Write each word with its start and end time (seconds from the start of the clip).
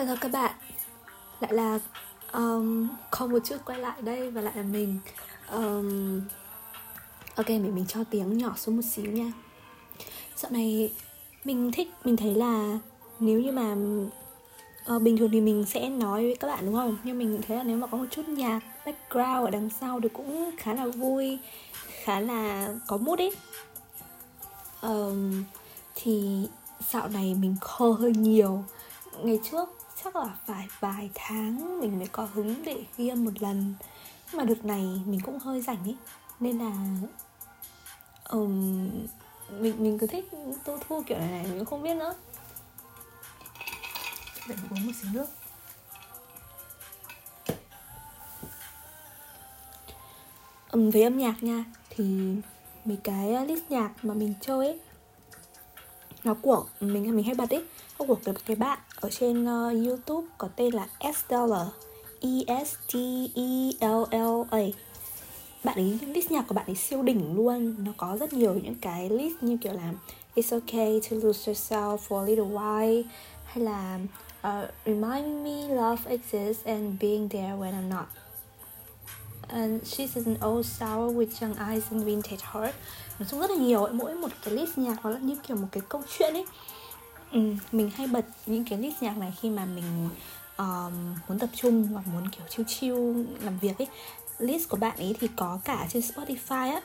Hello 0.00 0.16
các 0.20 0.32
bạn. 0.32 0.54
Lại 1.40 1.52
là 1.52 1.78
um, 2.32 2.88
Không 3.10 3.32
một 3.32 3.38
chút 3.44 3.56
quay 3.64 3.78
lại 3.78 4.02
đây 4.02 4.30
Và 4.30 4.40
lại 4.40 4.52
là 4.56 4.62
mình 4.62 4.98
um, 5.52 6.20
Ok 7.34 7.48
mình 7.48 7.74
mình 7.74 7.84
cho 7.88 8.04
tiếng 8.10 8.38
nhỏ 8.38 8.54
xuống 8.56 8.76
một 8.76 8.82
xíu 8.82 9.10
nha. 9.10 9.32
Dạo 10.36 10.52
này 10.52 10.92
Mình 11.44 11.72
thích 11.72 11.88
Mình 12.04 12.16
thấy 12.16 12.34
là 12.34 12.78
Nếu 13.18 13.40
như 13.40 13.52
mà 13.52 13.76
uh, 14.96 15.02
Bình 15.02 15.16
thường 15.16 15.30
thì 15.32 15.40
mình 15.40 15.64
sẽ 15.66 15.88
nói 15.88 16.22
với 16.22 16.36
các 16.40 16.48
bạn 16.48 16.66
đúng 16.66 16.74
không? 16.74 16.96
Nhưng 17.04 17.18
mình 17.18 17.40
thấy 17.48 17.56
là 17.56 17.62
nếu 17.62 17.76
mà 17.76 17.86
có 17.86 17.98
một 17.98 18.06
chút 18.10 18.28
nhạc 18.28 18.60
Background 18.86 19.46
ở 19.46 19.50
đằng 19.50 19.70
sau 19.80 20.00
thì 20.00 20.08
cũng 20.08 20.50
khá 20.56 20.74
là 20.74 20.86
vui 20.86 21.38
Khá 22.04 22.20
là 22.20 22.72
có 22.86 22.96
mood 22.96 23.18
ấy. 23.18 23.36
Um, 24.82 25.44
Thì 25.94 26.48
dạo 26.90 27.08
này 27.08 27.34
mình 27.34 27.56
khô 27.60 27.92
hơi 27.92 28.12
nhiều. 28.12 28.64
Ngày 29.22 29.40
trước 29.50 29.68
chắc 30.04 30.16
là 30.16 30.36
phải 30.46 30.68
vài 30.80 31.10
tháng 31.14 31.80
mình 31.80 31.98
mới 31.98 32.06
có 32.06 32.28
hứng 32.34 32.64
để 32.64 32.84
ghi 32.96 33.08
âm 33.08 33.24
một 33.24 33.30
lần. 33.40 33.74
Nhưng 34.26 34.38
mà 34.38 34.44
đợt 34.44 34.64
này 34.64 35.02
mình 35.06 35.20
cũng 35.24 35.38
hơi 35.38 35.60
rảnh 35.60 35.84
ấy 35.84 35.96
nên 36.40 36.58
là 36.58 36.72
um, 38.28 38.90
mình 39.50 39.74
mình 39.78 39.98
cứ 39.98 40.06
thích 40.06 40.28
tô 40.64 40.78
thu 40.88 41.02
kiểu 41.06 41.18
này 41.18 41.28
này 41.30 41.42
mình 41.42 41.58
cũng 41.58 41.66
không 41.66 41.82
biết 41.82 41.94
nữa. 41.94 42.14
Để 44.48 44.54
uống 44.70 44.86
một 44.86 44.92
xíu 45.02 45.10
nước. 45.12 45.26
Um, 50.70 50.90
về 50.90 51.02
âm 51.02 51.18
nhạc 51.18 51.42
nha. 51.42 51.64
Thì 51.90 52.34
mấy 52.84 52.98
cái 53.04 53.46
list 53.46 53.62
nhạc 53.68 53.90
mà 54.02 54.14
mình 54.14 54.34
chơi 54.40 54.66
ấy 54.66 54.80
nó 56.24 56.34
của 56.34 56.64
mình 56.80 57.16
mình 57.16 57.24
hay 57.24 57.34
bật 57.34 57.50
ấy. 57.50 57.64
Nó 57.98 58.06
của 58.06 58.16
cái, 58.24 58.34
cái 58.46 58.56
bạn 58.56 58.78
ở 58.96 59.10
trên 59.10 59.42
uh, 59.42 59.86
YouTube 59.86 60.28
có 60.38 60.48
tên 60.56 60.74
là 60.74 60.86
Estella 60.98 61.66
E. 62.20 62.64
S 62.64 62.74
T 62.92 62.96
E 63.34 63.88
L 63.88 64.04
L 64.10 64.42
A. 64.50 64.62
Bạn 65.64 65.76
ấy 65.76 65.98
list 66.14 66.30
nhạc 66.30 66.48
của 66.48 66.54
bạn 66.54 66.66
ấy 66.66 66.76
siêu 66.76 67.02
đỉnh 67.02 67.36
luôn. 67.36 67.74
Nó 67.84 67.92
có 67.96 68.16
rất 68.20 68.32
nhiều 68.32 68.54
những 68.54 68.74
cái 68.80 69.10
list 69.10 69.34
như 69.40 69.56
kiểu 69.56 69.72
là 69.72 69.92
It's 70.34 70.60
okay 70.60 71.00
to 71.10 71.16
lose 71.16 71.52
yourself 71.52 71.96
for 72.08 72.18
a 72.18 72.26
little 72.26 72.44
while 72.44 73.02
hay 73.44 73.64
là 73.64 73.98
uh, 74.48 74.68
Remind 74.86 75.44
me 75.44 75.74
love 75.74 76.10
exists 76.10 76.64
and 76.64 77.00
being 77.00 77.28
there 77.28 77.52
when 77.52 77.72
I'm 77.72 77.88
not 77.88 78.06
and 79.52 79.82
she's 79.82 80.26
an 80.26 80.36
old 80.48 80.66
sour 80.66 81.16
with 81.16 81.28
young 81.40 81.54
eyes 81.70 81.84
and 81.90 82.04
vintage 82.04 82.42
heart. 82.42 82.74
Nói 83.18 83.26
chung 83.30 83.40
rất 83.40 83.50
là 83.50 83.56
nhiều 83.56 83.84
ấy. 83.84 83.92
mỗi 83.92 84.14
một 84.14 84.28
cái 84.44 84.54
list 84.54 84.78
nhạc 84.78 85.04
nó 85.04 85.10
là 85.10 85.18
như 85.18 85.36
kiểu 85.46 85.56
một 85.56 85.68
cái 85.72 85.82
câu 85.88 86.02
chuyện 86.18 86.34
ấy. 86.34 86.44
Ừ, 87.32 87.40
mình 87.72 87.90
hay 87.90 88.06
bật 88.06 88.24
những 88.46 88.64
cái 88.64 88.78
list 88.78 89.02
nhạc 89.02 89.18
này 89.18 89.32
khi 89.40 89.50
mà 89.50 89.64
mình 89.64 90.08
um, 90.56 91.14
muốn 91.28 91.38
tập 91.38 91.50
trung 91.54 91.94
và 91.94 92.02
muốn 92.12 92.28
kiểu 92.28 92.46
chill 92.48 92.68
chill 92.68 93.24
làm 93.44 93.58
việc 93.58 93.78
ấy. 93.78 93.88
List 94.38 94.68
của 94.68 94.76
bạn 94.76 94.96
ấy 94.96 95.16
thì 95.20 95.28
có 95.36 95.58
cả 95.64 95.86
trên 95.90 96.02
Spotify 96.02 96.74
á. 96.74 96.80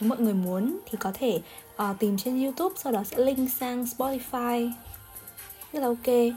Nếu 0.00 0.08
mọi 0.08 0.18
người 0.18 0.34
muốn 0.34 0.78
thì 0.86 0.98
có 1.00 1.12
thể 1.14 1.40
uh, 1.82 1.98
tìm 1.98 2.16
trên 2.18 2.42
YouTube 2.42 2.74
sau 2.78 2.92
đó 2.92 3.04
sẽ 3.04 3.16
link 3.18 3.50
sang 3.50 3.84
Spotify. 3.84 4.70
Rất 5.72 5.80
là 5.80 5.86
ok. 5.86 6.34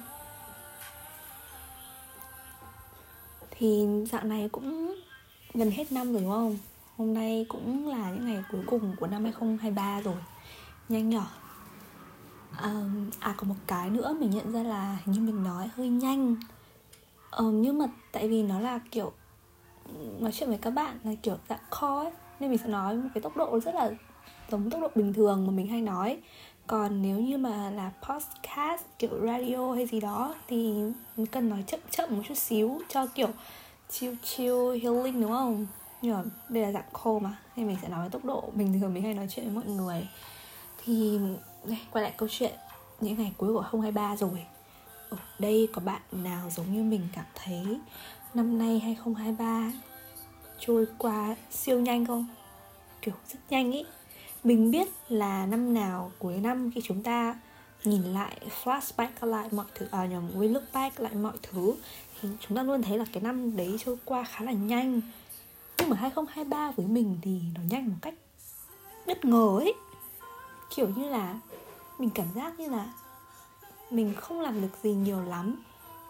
Thì 3.58 3.86
dạo 4.12 4.24
này 4.24 4.50
cũng 4.52 4.96
gần 5.54 5.72
hết 5.72 5.92
năm 5.92 6.14
rồi 6.14 6.22
đúng 6.22 6.32
không? 6.32 6.58
Hôm 6.98 7.14
nay 7.14 7.46
cũng 7.50 7.88
là 7.88 8.12
những 8.12 8.26
ngày 8.26 8.44
cuối 8.52 8.62
cùng 8.66 8.96
của 9.00 9.08
năm 9.08 9.24
2023 9.24 10.02
rồi. 10.02 10.16
Nhanh 10.90 11.10
nhỏ 11.10 11.28
um, 12.64 13.10
à 13.20 13.34
có 13.38 13.48
một 13.48 13.56
cái 13.68 13.90
nữa 13.90 14.16
mình 14.20 14.30
nhận 14.30 14.52
ra 14.52 14.64
là 14.64 14.98
như 15.06 15.22
mình 15.22 15.44
nói 15.44 15.70
hơi 15.76 15.90
nhanh. 15.90 16.36
Um, 17.32 17.62
nhưng 17.62 17.78
mà 17.78 17.86
tại 18.12 18.28
vì 18.28 18.44
nó 18.44 18.60
là 18.60 18.80
kiểu 18.92 19.12
nói 20.20 20.32
chuyện 20.32 20.50
với 20.50 20.58
các 20.58 20.70
bạn 20.70 21.00
là 21.04 21.12
kiểu 21.24 21.38
dạng 21.50 21.60
kho 21.70 22.00
ấy 22.00 22.12
nên 22.40 22.50
mình 22.50 22.60
sẽ 22.60 22.68
nói 22.68 22.96
một 22.96 23.10
cái 23.14 23.22
tốc 23.22 23.38
độ 23.38 23.60
rất 23.60 23.76
là 23.76 23.92
giống 24.52 24.70
tốc 24.70 24.82
độ 24.82 24.90
bình 24.96 25.14
thường 25.14 25.46
mà 25.48 25.52
mình 25.52 25.68
hay 25.68 25.82
nói 25.82 26.20
còn 26.68 27.02
nếu 27.02 27.20
như 27.20 27.38
mà 27.38 27.70
là 27.70 27.92
podcast 28.02 28.82
kiểu 29.00 29.12
radio 29.26 29.74
hay 29.74 29.88
gì 29.88 30.00
đó 30.00 30.36
thì 30.48 30.74
mình 31.18 31.26
cần 31.32 31.50
nói 31.50 31.64
chậm 31.68 31.80
chậm 31.92 32.10
một 32.16 32.22
chút 32.28 32.38
xíu 32.38 32.82
cho 32.90 33.08
kiểu 33.16 33.30
chill 33.90 34.16
chill 34.24 34.56
healing 34.84 35.22
đúng 35.22 35.32
không? 35.32 35.68
Nhưng 36.02 36.14
mà 36.14 36.24
đây 36.50 36.64
là 36.64 36.72
dạng 36.72 36.94
khô 36.94 37.20
mà 37.20 37.38
nên 37.56 37.68
mình 37.68 37.78
sẽ 37.82 37.90
nói 37.90 38.10
tốc 38.10 38.26
độ. 38.26 38.50
Bình 38.54 38.80
thường 38.80 38.94
mình 38.94 39.04
hay 39.04 39.14
nói 39.14 39.28
chuyện 39.30 39.46
với 39.46 39.56
mọi 39.56 39.74
người. 39.74 40.08
Thì 40.86 41.20
đây, 41.64 41.78
quay 41.92 42.04
lại 42.04 42.14
câu 42.18 42.30
chuyện 42.32 42.54
những 43.02 43.18
ngày 43.18 43.34
cuối 43.38 43.54
của 43.54 43.62
2023 43.62 44.16
rồi. 44.16 44.46
Ở 45.10 45.18
đây 45.40 45.70
có 45.74 45.82
bạn 45.82 46.02
nào 46.12 46.50
giống 46.50 46.74
như 46.74 46.84
mình 46.84 47.08
cảm 47.16 47.26
thấy 47.36 47.80
năm 48.34 48.58
nay 48.58 48.80
2023 48.80 49.72
trôi 50.60 50.86
qua 50.98 51.36
siêu 51.52 51.80
nhanh 51.80 52.06
không? 52.06 52.28
Kiểu 53.02 53.14
rất 53.28 53.40
nhanh 53.50 53.72
ý 53.72 53.86
mình 54.48 54.72
biết 54.72 54.88
là 55.10 55.46
năm 55.46 55.74
nào 55.74 56.12
cuối 56.20 56.38
năm 56.38 56.72
khi 56.76 56.82
chúng 56.84 57.04
ta 57.04 57.40
nhìn 57.84 58.04
lại 58.04 58.42
flashback 58.64 59.10
lại 59.22 59.50
mọi 59.52 59.66
thứ 59.76 59.88
à 59.92 60.06
nhầm 60.06 60.30
we 60.36 60.52
look 60.52 60.64
back 60.74 61.00
lại 61.00 61.16
mọi 61.16 61.34
thứ 61.44 61.74
thì 62.22 62.30
chúng 62.40 62.58
ta 62.58 62.64
luôn 62.64 62.82
thấy 62.82 62.98
là 62.98 63.06
cái 63.14 63.24
năm 63.24 63.58
đấy 63.58 63.78
trôi 63.86 63.98
qua 64.06 64.24
khá 64.24 64.46
là 64.46 64.52
nhanh. 64.52 65.02
Nhưng 65.80 65.90
mà 65.90 65.96
2023 65.96 66.72
với 66.72 66.86
mình 66.86 67.18
thì 67.22 67.42
nó 67.56 67.62
nhanh 67.70 67.88
một 67.88 67.96
cách 68.02 68.14
bất 69.08 69.26
ngờ 69.26 69.58
ấy. 69.60 69.74
Kiểu 70.76 70.90
như 70.96 71.10
là 71.10 71.40
mình 71.98 72.10
cảm 72.10 72.28
giác 72.36 72.60
như 72.60 72.70
là 72.70 72.94
mình 73.92 74.14
không 74.14 74.42
làm 74.42 74.62
được 74.62 74.84
gì 74.84 74.94
nhiều 74.94 75.22
lắm 75.22 75.56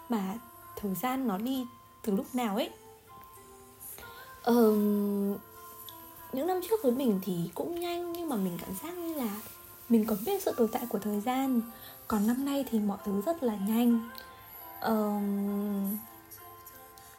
mà 0.10 0.38
thời 0.76 0.96
gian 0.96 1.28
nó 1.28 1.38
đi 1.38 1.66
từ 2.04 2.16
lúc 2.16 2.36
nào 2.36 2.56
ấy. 2.56 2.70
Ờ, 4.44 4.74
những 6.34 6.48
năm 6.48 6.60
trước 6.70 6.84
với 6.84 6.92
mình 6.92 7.20
thì 7.24 7.50
cũng 7.56 7.80
nhanh 7.80 8.14
nhưng 8.14 8.30
mà 8.30 8.36
mình 8.36 8.58
cảm 8.62 8.76
giác 8.84 8.98
như 8.98 9.14
là 9.14 9.42
mình 9.90 10.06
có 10.06 10.16
biết 10.26 10.44
sự 10.44 10.54
tồn 10.58 10.68
tại 10.72 10.84
của 10.90 11.00
thời 11.00 11.22
gian. 11.22 11.62
Còn 12.08 12.28
năm 12.28 12.46
nay 12.46 12.66
thì 12.72 12.80
mọi 12.80 12.98
thứ 13.06 13.22
rất 13.26 13.44
là 13.44 13.56
nhanh. 13.56 14.10
Um, 14.82 15.98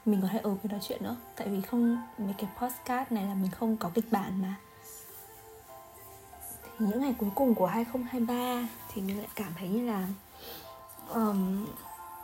mình 0.04 0.22
có 0.22 0.28
thể 0.32 0.38
ở 0.38 0.56
cái 0.62 0.72
nói 0.72 0.80
chuyện 0.88 1.02
nữa. 1.02 1.16
Tại 1.36 1.48
vì 1.48 1.60
không 1.60 2.02
mấy 2.18 2.34
cái 2.38 2.50
podcast 2.60 3.12
này 3.12 3.24
là 3.24 3.34
mình 3.34 3.50
không 3.50 3.76
có 3.76 3.90
kịch 3.94 4.04
bản 4.10 4.42
mà. 4.42 4.54
Thì 6.62 6.86
những 6.86 7.00
ngày 7.00 7.14
cuối 7.18 7.30
cùng 7.34 7.54
của 7.54 7.66
2023 7.66 8.68
thì 8.92 9.02
mình 9.02 9.18
lại 9.18 9.28
cảm 9.34 9.52
thấy 9.58 9.68
như 9.68 9.86
là 9.86 10.08
um, 11.14 11.66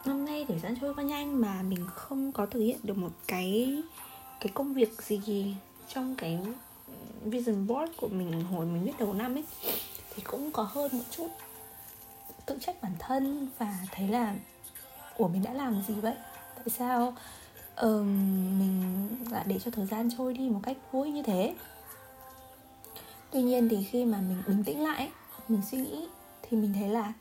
năm 0.05 0.25
nay 0.25 0.45
thời 0.49 0.59
gian 0.59 0.77
trôi 0.81 0.95
qua 0.95 1.05
nhanh 1.05 1.41
mà 1.41 1.63
mình 1.63 1.87
không 1.95 2.33
có 2.33 2.47
thực 2.47 2.61
hiện 2.61 2.79
được 2.83 2.97
một 2.97 3.13
cái 3.27 3.83
cái 4.41 4.53
công 4.55 4.75
việc 4.75 5.03
gì 5.03 5.57
trong 5.89 6.17
cái 6.17 6.39
vision 7.25 7.67
board 7.67 7.93
của 7.97 8.09
mình 8.09 8.45
hồi 8.45 8.67
mình 8.67 8.85
biết 8.85 8.93
đầu 8.99 9.15
năm 9.15 9.35
ấy 9.35 9.45
thì 10.15 10.23
cũng 10.23 10.53
có 10.53 10.63
hơn 10.63 10.91
một 10.93 11.05
chút 11.11 11.29
tự 12.47 12.59
trách 12.61 12.83
bản 12.83 12.93
thân 12.99 13.49
và 13.59 13.79
thấy 13.91 14.09
là 14.09 14.35
ủa 15.17 15.29
mình 15.29 15.43
đã 15.43 15.53
làm 15.53 15.83
gì 15.89 15.95
vậy? 15.95 16.15
Tại 16.55 16.69
sao 16.69 17.15
uh, 17.87 18.07
mình 18.59 19.09
lại 19.31 19.45
để 19.47 19.59
cho 19.59 19.71
thời 19.71 19.87
gian 19.87 20.09
trôi 20.19 20.35
đi 20.35 20.49
một 20.49 20.61
cách 20.63 20.77
vui 20.93 21.11
như 21.11 21.23
thế? 21.23 21.55
Tuy 23.31 23.43
nhiên 23.43 23.69
thì 23.69 23.83
khi 23.83 24.05
mà 24.05 24.19
mình 24.21 24.43
bình 24.47 24.65
tĩnh 24.65 24.83
lại 24.83 25.11
mình 25.49 25.63
suy 25.71 25.79
nghĩ 25.79 26.07
thì 26.43 26.57
mình 26.57 26.75
thấy 26.75 26.89
là 26.89 27.13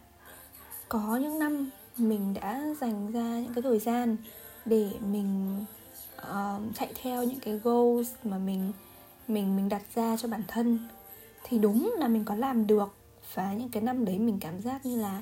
có 0.90 1.18
những 1.22 1.40
năm 1.40 1.70
mình 1.98 2.34
đã 2.34 2.64
dành 2.82 3.12
ra 3.12 3.40
những 3.40 3.54
cái 3.54 3.62
thời 3.62 3.80
gian 3.80 4.18
để 4.66 4.92
mình 5.12 5.66
uh, 6.18 6.76
chạy 6.76 6.94
theo 7.02 7.24
những 7.24 7.40
cái 7.40 7.60
goals 7.64 8.10
mà 8.24 8.38
mình 8.38 8.72
mình 9.34 9.56
mình 9.56 9.70
đặt 9.70 9.82
ra 9.96 10.18
cho 10.18 10.28
bản 10.28 10.44
thân 10.48 10.88
thì 11.44 11.58
đúng 11.60 11.96
là 12.00 12.08
mình 12.08 12.26
có 12.26 12.36
làm 12.36 12.68
được. 12.68 12.96
Và 13.34 13.54
những 13.54 13.70
cái 13.70 13.84
năm 13.84 14.06
đấy 14.06 14.20
mình 14.20 14.38
cảm 14.42 14.62
giác 14.62 14.86
như 14.86 15.02
là 15.02 15.22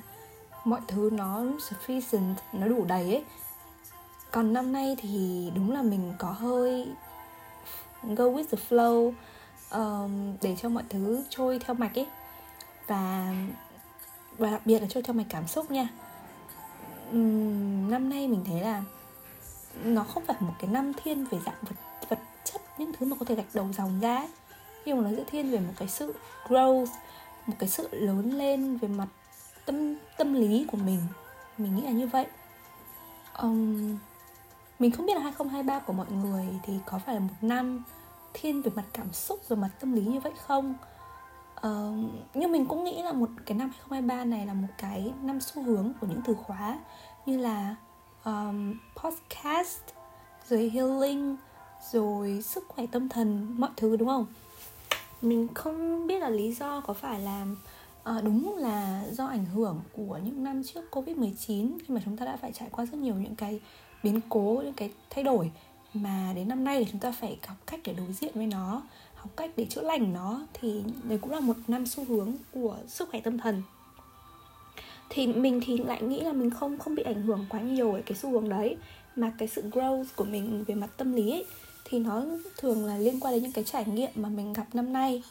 mọi 0.64 0.80
thứ 0.88 1.10
nó 1.12 1.42
sufficient 1.42 2.34
nó 2.52 2.68
đủ 2.68 2.84
đầy 2.84 3.02
ấy. 3.02 3.24
Còn 4.30 4.52
năm 4.52 4.72
nay 4.72 4.96
thì 4.98 5.50
đúng 5.54 5.72
là 5.72 5.82
mình 5.82 6.12
có 6.18 6.30
hơi 6.30 6.88
go 8.02 8.24
with 8.24 8.44
the 8.50 8.58
flow 8.68 9.12
um, 9.70 10.36
để 10.42 10.56
cho 10.56 10.68
mọi 10.68 10.82
thứ 10.88 11.24
trôi 11.28 11.58
theo 11.58 11.74
mạch 11.74 11.98
ấy. 11.98 12.06
Và 12.86 13.34
và 14.38 14.50
đặc 14.50 14.62
biệt 14.64 14.80
là 14.80 14.86
trôi 14.90 15.02
theo 15.02 15.14
mạch 15.14 15.26
cảm 15.28 15.46
xúc 15.46 15.70
nha. 15.70 15.88
Um, 17.10 17.90
năm 17.90 18.08
nay 18.08 18.28
mình 18.28 18.44
thấy 18.46 18.60
là 18.60 18.82
nó 19.84 20.04
không 20.04 20.24
phải 20.26 20.36
một 20.40 20.54
cái 20.58 20.70
năm 20.70 20.92
thiên 21.02 21.24
về 21.24 21.38
dạng 21.46 21.62
vật 21.62 21.76
những 22.84 22.92
thứ 22.98 23.06
mà 23.06 23.16
có 23.20 23.24
thể 23.24 23.34
gạch 23.34 23.54
đầu 23.54 23.68
dòng 23.72 24.00
ra 24.00 24.16
ấy. 24.16 24.28
nhưng 24.84 24.96
mà 24.96 25.10
nó 25.10 25.16
sẽ 25.16 25.24
thiên 25.26 25.50
về 25.50 25.58
một 25.58 25.72
cái 25.76 25.88
sự 25.88 26.14
growth 26.48 26.86
một 27.46 27.54
cái 27.58 27.68
sự 27.68 27.88
lớn 27.90 28.30
lên 28.30 28.76
về 28.76 28.88
mặt 28.88 29.08
tâm 29.64 29.94
tâm 30.18 30.34
lý 30.34 30.66
của 30.72 30.76
mình. 30.76 31.00
Mình 31.58 31.76
nghĩ 31.76 31.82
là 31.82 31.90
như 31.90 32.06
vậy. 32.06 32.26
Um, 33.38 33.98
mình 34.78 34.90
không 34.90 35.06
biết 35.06 35.14
là 35.14 35.20
2023 35.20 35.78
của 35.78 35.92
mọi 35.92 36.06
người 36.10 36.46
thì 36.62 36.78
có 36.86 36.98
phải 36.98 37.14
là 37.14 37.20
một 37.20 37.34
năm 37.40 37.82
thiên 38.34 38.62
về 38.62 38.70
mặt 38.74 38.84
cảm 38.92 39.12
xúc 39.12 39.48
về 39.48 39.56
mặt 39.56 39.70
tâm 39.80 39.92
lý 39.92 40.02
như 40.02 40.20
vậy 40.20 40.32
không? 40.46 40.74
Uh, 41.66 42.10
nhưng 42.34 42.52
mình 42.52 42.66
cũng 42.66 42.84
nghĩ 42.84 43.02
là 43.02 43.12
một 43.12 43.28
cái 43.46 43.58
năm 43.58 43.68
2023 43.68 44.24
này 44.24 44.46
là 44.46 44.54
một 44.54 44.68
cái 44.78 45.12
năm 45.22 45.40
xu 45.40 45.62
hướng 45.62 45.92
của 46.00 46.06
những 46.06 46.20
từ 46.24 46.34
khóa 46.34 46.78
như 47.26 47.38
là 47.38 47.76
um, 48.24 48.74
podcast 48.96 49.82
rồi 50.48 50.70
healing 50.74 51.36
rồi 51.90 52.42
sức 52.42 52.64
khỏe 52.68 52.86
tâm 52.92 53.08
thần 53.08 53.54
mọi 53.58 53.70
thứ 53.76 53.96
đúng 53.96 54.08
không? 54.08 54.26
Mình 55.22 55.48
không 55.54 56.06
biết 56.06 56.18
là 56.18 56.28
lý 56.28 56.52
do 56.52 56.80
có 56.80 56.92
phải 56.92 57.20
là 57.20 57.46
à, 58.04 58.20
đúng 58.24 58.56
là 58.56 59.04
do 59.10 59.26
ảnh 59.26 59.44
hưởng 59.44 59.80
của 59.92 60.18
những 60.24 60.44
năm 60.44 60.62
trước 60.64 60.90
covid 60.90 61.16
19 61.16 61.78
khi 61.78 61.94
mà 61.94 62.00
chúng 62.04 62.16
ta 62.16 62.26
đã 62.26 62.36
phải 62.36 62.52
trải 62.52 62.68
qua 62.72 62.86
rất 62.86 62.98
nhiều 62.98 63.14
những 63.14 63.36
cái 63.36 63.60
biến 64.02 64.20
cố 64.28 64.60
những 64.64 64.74
cái 64.74 64.90
thay 65.10 65.24
đổi. 65.24 65.50
Mà 65.94 66.32
đến 66.36 66.48
năm 66.48 66.64
nay 66.64 66.84
thì 66.84 66.90
chúng 66.92 67.00
ta 67.00 67.12
phải 67.12 67.38
học 67.46 67.56
cách 67.66 67.80
để 67.84 67.92
đối 67.92 68.12
diện 68.12 68.32
với 68.34 68.46
nó 68.46 68.82
học 69.14 69.30
cách 69.36 69.50
để 69.56 69.66
chữa 69.70 69.82
lành 69.82 70.12
nó. 70.12 70.40
Thì 70.52 70.82
đây 71.02 71.18
cũng 71.18 71.30
là 71.30 71.40
một 71.40 71.56
năm 71.68 71.86
xu 71.86 72.04
hướng 72.04 72.32
của 72.52 72.76
sức 72.88 73.08
khỏe 73.10 73.20
tâm 73.20 73.38
thần. 73.38 73.62
Thì 75.08 75.26
mình 75.26 75.60
thì 75.66 75.78
lại 75.78 76.02
nghĩ 76.02 76.20
là 76.20 76.32
mình 76.32 76.50
không 76.50 76.78
không 76.78 76.94
bị 76.94 77.02
ảnh 77.02 77.22
hưởng 77.22 77.46
quá 77.48 77.60
nhiều 77.60 77.92
ở 77.92 78.00
cái 78.06 78.16
xu 78.16 78.30
hướng 78.30 78.48
đấy. 78.48 78.76
Mà 79.16 79.32
cái 79.38 79.48
sự 79.48 79.62
growth 79.70 80.04
của 80.16 80.24
mình 80.24 80.64
về 80.66 80.74
mặt 80.74 80.90
tâm 80.96 81.12
lý 81.12 81.30
ấy, 81.30 81.46
thì 81.92 81.98
nó 81.98 82.24
thường 82.58 82.86
là 82.86 82.96
liên 82.98 83.20
quan 83.20 83.34
đến 83.34 83.42
những 83.42 83.52
cái 83.52 83.64
trải 83.64 83.84
nghiệm 83.84 84.10
mà 84.14 84.28
mình 84.28 84.52
gặp 84.52 84.66
năm 84.72 84.92
nay 84.92 85.22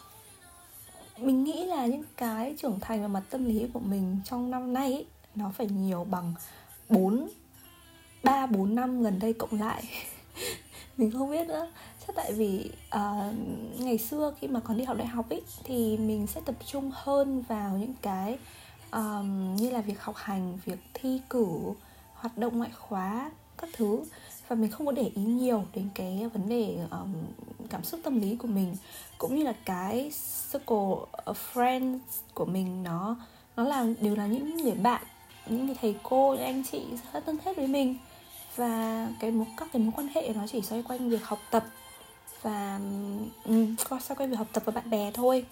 mình 1.18 1.44
nghĩ 1.44 1.66
là 1.66 1.86
những 1.86 2.04
cái 2.18 2.56
trưởng 2.58 2.80
thành 2.80 3.02
về 3.02 3.08
mặt 3.08 3.24
tâm 3.30 3.46
lý 3.46 3.68
của 3.74 3.80
mình 3.80 4.20
trong 4.26 4.52
năm 4.52 4.74
nay 4.74 4.94
ấy, 4.94 5.06
nó 5.36 5.52
phải 5.58 5.68
nhiều 5.68 6.08
bằng 6.10 6.34
4 6.90 7.30
3 8.24 8.46
4 8.46 8.76
năm 8.76 9.04
gần 9.04 9.20
đây 9.20 9.34
cộng 9.34 9.60
lại. 9.60 9.84
mình 10.98 11.12
không 11.12 11.32
biết 11.32 11.48
nữa. 11.48 11.72
Chắc 12.08 12.16
tại 12.16 12.34
vì 12.34 12.72
uh, 12.96 13.36
ngày 13.80 13.98
xưa 13.98 14.34
khi 14.40 14.48
mà 14.48 14.60
còn 14.60 14.78
đi 14.78 14.84
học 14.84 14.98
đại 14.98 15.08
học 15.08 15.30
ấy 15.30 15.42
thì 15.64 15.98
mình 15.98 16.28
sẽ 16.28 16.42
tập 16.46 16.56
trung 16.66 16.92
hơn 16.94 17.42
vào 17.42 17.78
những 17.78 17.94
cái 18.02 18.38
um, 18.92 19.56
như 19.56 19.70
là 19.70 19.82
việc 19.82 20.02
học 20.02 20.16
hành, 20.18 20.60
việc 20.66 20.80
thi 20.94 21.22
cử, 21.30 21.48
hoạt 22.14 22.38
động 22.38 22.58
ngoại 22.58 22.72
khóa 22.78 23.32
các 23.58 23.70
thứ 23.74 24.04
và 24.52 24.56
mình 24.56 24.72
không 24.72 24.86
có 24.86 24.92
để 24.92 25.12
ý 25.16 25.22
nhiều 25.22 25.64
đến 25.76 25.90
cái 25.96 26.30
vấn 26.34 26.50
đề 26.50 26.78
um, 26.92 27.14
cảm 27.70 27.84
xúc 27.84 28.00
tâm 28.04 28.22
lý 28.22 28.36
của 28.36 28.48
mình 28.48 28.76
cũng 29.18 29.36
như 29.36 29.44
là 29.44 29.54
cái 29.66 30.12
circle 30.52 30.96
of 31.26 31.34
friends 31.54 32.00
của 32.34 32.46
mình 32.46 32.84
nó 32.84 33.16
nó 33.56 33.64
là 33.64 33.86
đều 34.02 34.16
là 34.16 34.28
những 34.28 34.58
người 34.58 34.76
bạn 34.76 35.02
những 35.50 35.66
người 35.66 35.76
thầy 35.82 35.96
cô 36.04 36.34
những 36.34 36.44
anh 36.44 36.64
chị 36.72 36.84
rất 37.14 37.26
thân 37.26 37.38
thiết 37.38 37.58
với 37.58 37.68
mình. 37.68 37.96
Và 38.56 39.08
cái 39.20 39.32
mối 39.32 39.46
các 39.58 39.70
cái 39.74 39.82
mối 39.82 39.92
quan 39.96 40.08
hệ 40.16 40.34
nó 40.36 40.48
chỉ 40.48 40.62
xoay 40.62 40.84
quanh 40.84 41.10
việc 41.10 41.24
học 41.24 41.40
tập 41.52 41.66
và 42.42 42.80
um, 43.46 43.76
xoay 43.78 44.16
quanh 44.18 44.30
việc 44.30 44.38
học 44.38 44.48
tập 44.54 44.64
và 44.66 44.72
bạn 44.72 44.90
bè 44.90 45.12
thôi. 45.14 45.46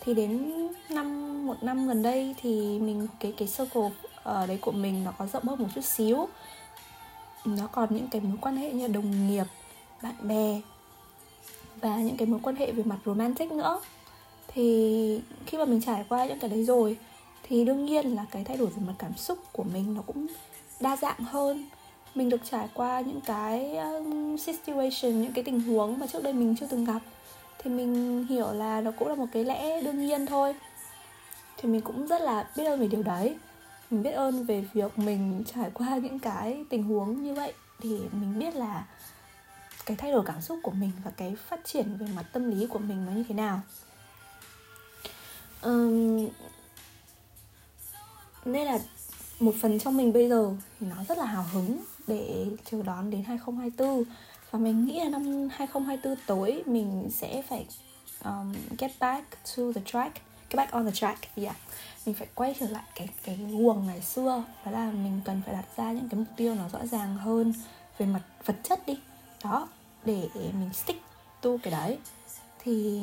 Thì 0.00 0.14
đến 0.14 0.52
năm 0.88 1.46
một 1.46 1.62
năm 1.62 1.88
gần 1.88 2.02
đây 2.02 2.34
thì 2.42 2.78
mình 2.78 3.06
cái 3.20 3.34
cái 3.36 3.48
circle 3.56 3.90
ở 4.22 4.46
đấy 4.46 4.58
của 4.60 4.72
mình 4.72 5.04
nó 5.04 5.12
có 5.18 5.26
rộng 5.26 5.44
hơn 5.44 5.58
một 5.58 5.68
chút 5.74 5.84
xíu 5.84 6.28
nó 7.44 7.66
còn 7.66 7.88
những 7.90 8.08
cái 8.10 8.20
mối 8.20 8.38
quan 8.40 8.56
hệ 8.56 8.72
như 8.72 8.88
đồng 8.88 9.28
nghiệp 9.28 9.44
bạn 10.02 10.14
bè 10.22 10.60
và 11.80 11.96
những 11.96 12.16
cái 12.16 12.28
mối 12.28 12.40
quan 12.42 12.56
hệ 12.56 12.72
về 12.72 12.82
mặt 12.82 12.98
romantic 13.04 13.52
nữa. 13.52 13.80
Thì 14.48 15.20
khi 15.46 15.58
mà 15.58 15.64
mình 15.64 15.80
trải 15.80 16.04
qua 16.08 16.26
những 16.26 16.38
cái 16.38 16.50
đấy 16.50 16.64
rồi 16.64 16.96
thì 17.42 17.64
đương 17.64 17.84
nhiên 17.84 18.14
là 18.14 18.26
cái 18.30 18.44
thay 18.44 18.56
đổi 18.56 18.66
về 18.66 18.82
mặt 18.86 18.94
cảm 18.98 19.16
xúc 19.16 19.38
của 19.52 19.62
mình 19.62 19.94
nó 19.94 20.02
cũng 20.06 20.26
đa 20.80 20.96
dạng 20.96 21.20
hơn. 21.20 21.64
Mình 22.14 22.28
được 22.28 22.40
trải 22.50 22.68
qua 22.74 23.00
những 23.00 23.20
cái 23.20 23.76
um, 23.76 24.36
situation 24.36 25.22
những 25.22 25.32
cái 25.32 25.44
tình 25.44 25.60
huống 25.60 25.98
mà 25.98 26.06
trước 26.06 26.22
đây 26.22 26.32
mình 26.32 26.54
chưa 26.60 26.66
từng 26.66 26.84
gặp 26.84 27.00
thì 27.58 27.70
mình 27.70 28.24
hiểu 28.28 28.52
là 28.52 28.80
nó 28.80 28.90
cũng 28.98 29.08
là 29.08 29.14
một 29.14 29.26
cái 29.32 29.44
lẽ 29.44 29.82
đương 29.82 30.06
nhiên 30.06 30.26
thôi. 30.26 30.54
Thì 31.56 31.68
mình 31.68 31.80
cũng 31.80 32.06
rất 32.06 32.22
là 32.22 32.48
biết 32.56 32.64
ơn 32.64 32.80
về 32.80 32.86
điều 32.86 33.02
đấy 33.02 33.36
mình 33.90 34.02
biết 34.02 34.10
ơn 34.10 34.44
về 34.44 34.64
việc 34.72 34.98
mình 34.98 35.44
trải 35.54 35.70
qua 35.74 35.96
những 35.96 36.18
cái 36.18 36.64
tình 36.70 36.82
huống 36.82 37.22
như 37.22 37.34
vậy. 37.34 37.52
Thì 37.80 37.98
mình 38.12 38.38
biết 38.38 38.54
là 38.54 38.86
cái 39.86 39.96
thay 39.96 40.12
đổi 40.12 40.24
cảm 40.26 40.40
xúc 40.40 40.58
của 40.62 40.70
mình 40.70 40.90
và 41.04 41.10
cái 41.16 41.36
phát 41.48 41.60
triển 41.64 41.96
về 41.96 42.06
mặt 42.14 42.26
tâm 42.32 42.50
lý 42.50 42.66
của 42.66 42.78
mình 42.78 43.06
nó 43.06 43.12
như 43.12 43.24
thế 43.28 43.34
nào. 43.34 43.60
Um, 45.62 46.28
nên 48.44 48.66
là 48.66 48.78
một 49.40 49.54
phần 49.60 49.78
trong 49.78 49.96
mình 49.96 50.12
bây 50.12 50.28
giờ 50.28 50.50
thì 50.80 50.86
nó 50.86 50.96
rất 51.08 51.18
là 51.18 51.24
hào 51.24 51.44
hứng 51.52 51.84
để 52.06 52.46
chờ 52.70 52.82
đón 52.82 53.10
đến 53.10 53.24
2024 53.24 54.04
và 54.50 54.58
mình 54.58 54.84
nghĩ 54.84 54.98
là 54.98 55.08
năm 55.08 55.48
2024 55.52 56.16
tối 56.26 56.62
mình 56.66 57.10
sẽ 57.12 57.42
phải 57.48 57.66
um, 58.24 58.54
get 58.78 58.90
back 59.00 59.30
to 59.30 59.62
the 59.74 59.80
track 59.84 60.14
get 60.50 60.56
back 60.56 60.72
on 60.72 60.84
the 60.84 60.90
track 60.90 61.36
yeah 61.36 61.56
mình 62.06 62.14
phải 62.14 62.28
quay 62.34 62.54
trở 62.60 62.68
lại 62.68 62.82
cái 62.94 63.08
cái 63.24 63.36
guồng 63.36 63.86
ngày 63.86 64.00
xưa. 64.00 64.44
Đó 64.64 64.70
là 64.70 64.90
mình 64.90 65.20
cần 65.24 65.42
phải 65.46 65.54
đặt 65.54 65.64
ra 65.76 65.92
những 65.92 66.08
cái 66.08 66.18
mục 66.18 66.28
tiêu 66.36 66.54
nó 66.54 66.68
rõ 66.68 66.86
ràng 66.86 67.16
hơn 67.16 67.52
về 67.98 68.06
mặt 68.06 68.22
vật 68.44 68.56
chất 68.62 68.86
đi. 68.86 68.98
Đó 69.44 69.68
để 70.04 70.28
mình 70.34 70.70
stick 70.72 71.02
to 71.40 71.50
cái 71.62 71.70
đấy. 71.70 71.98
Thì 72.64 73.00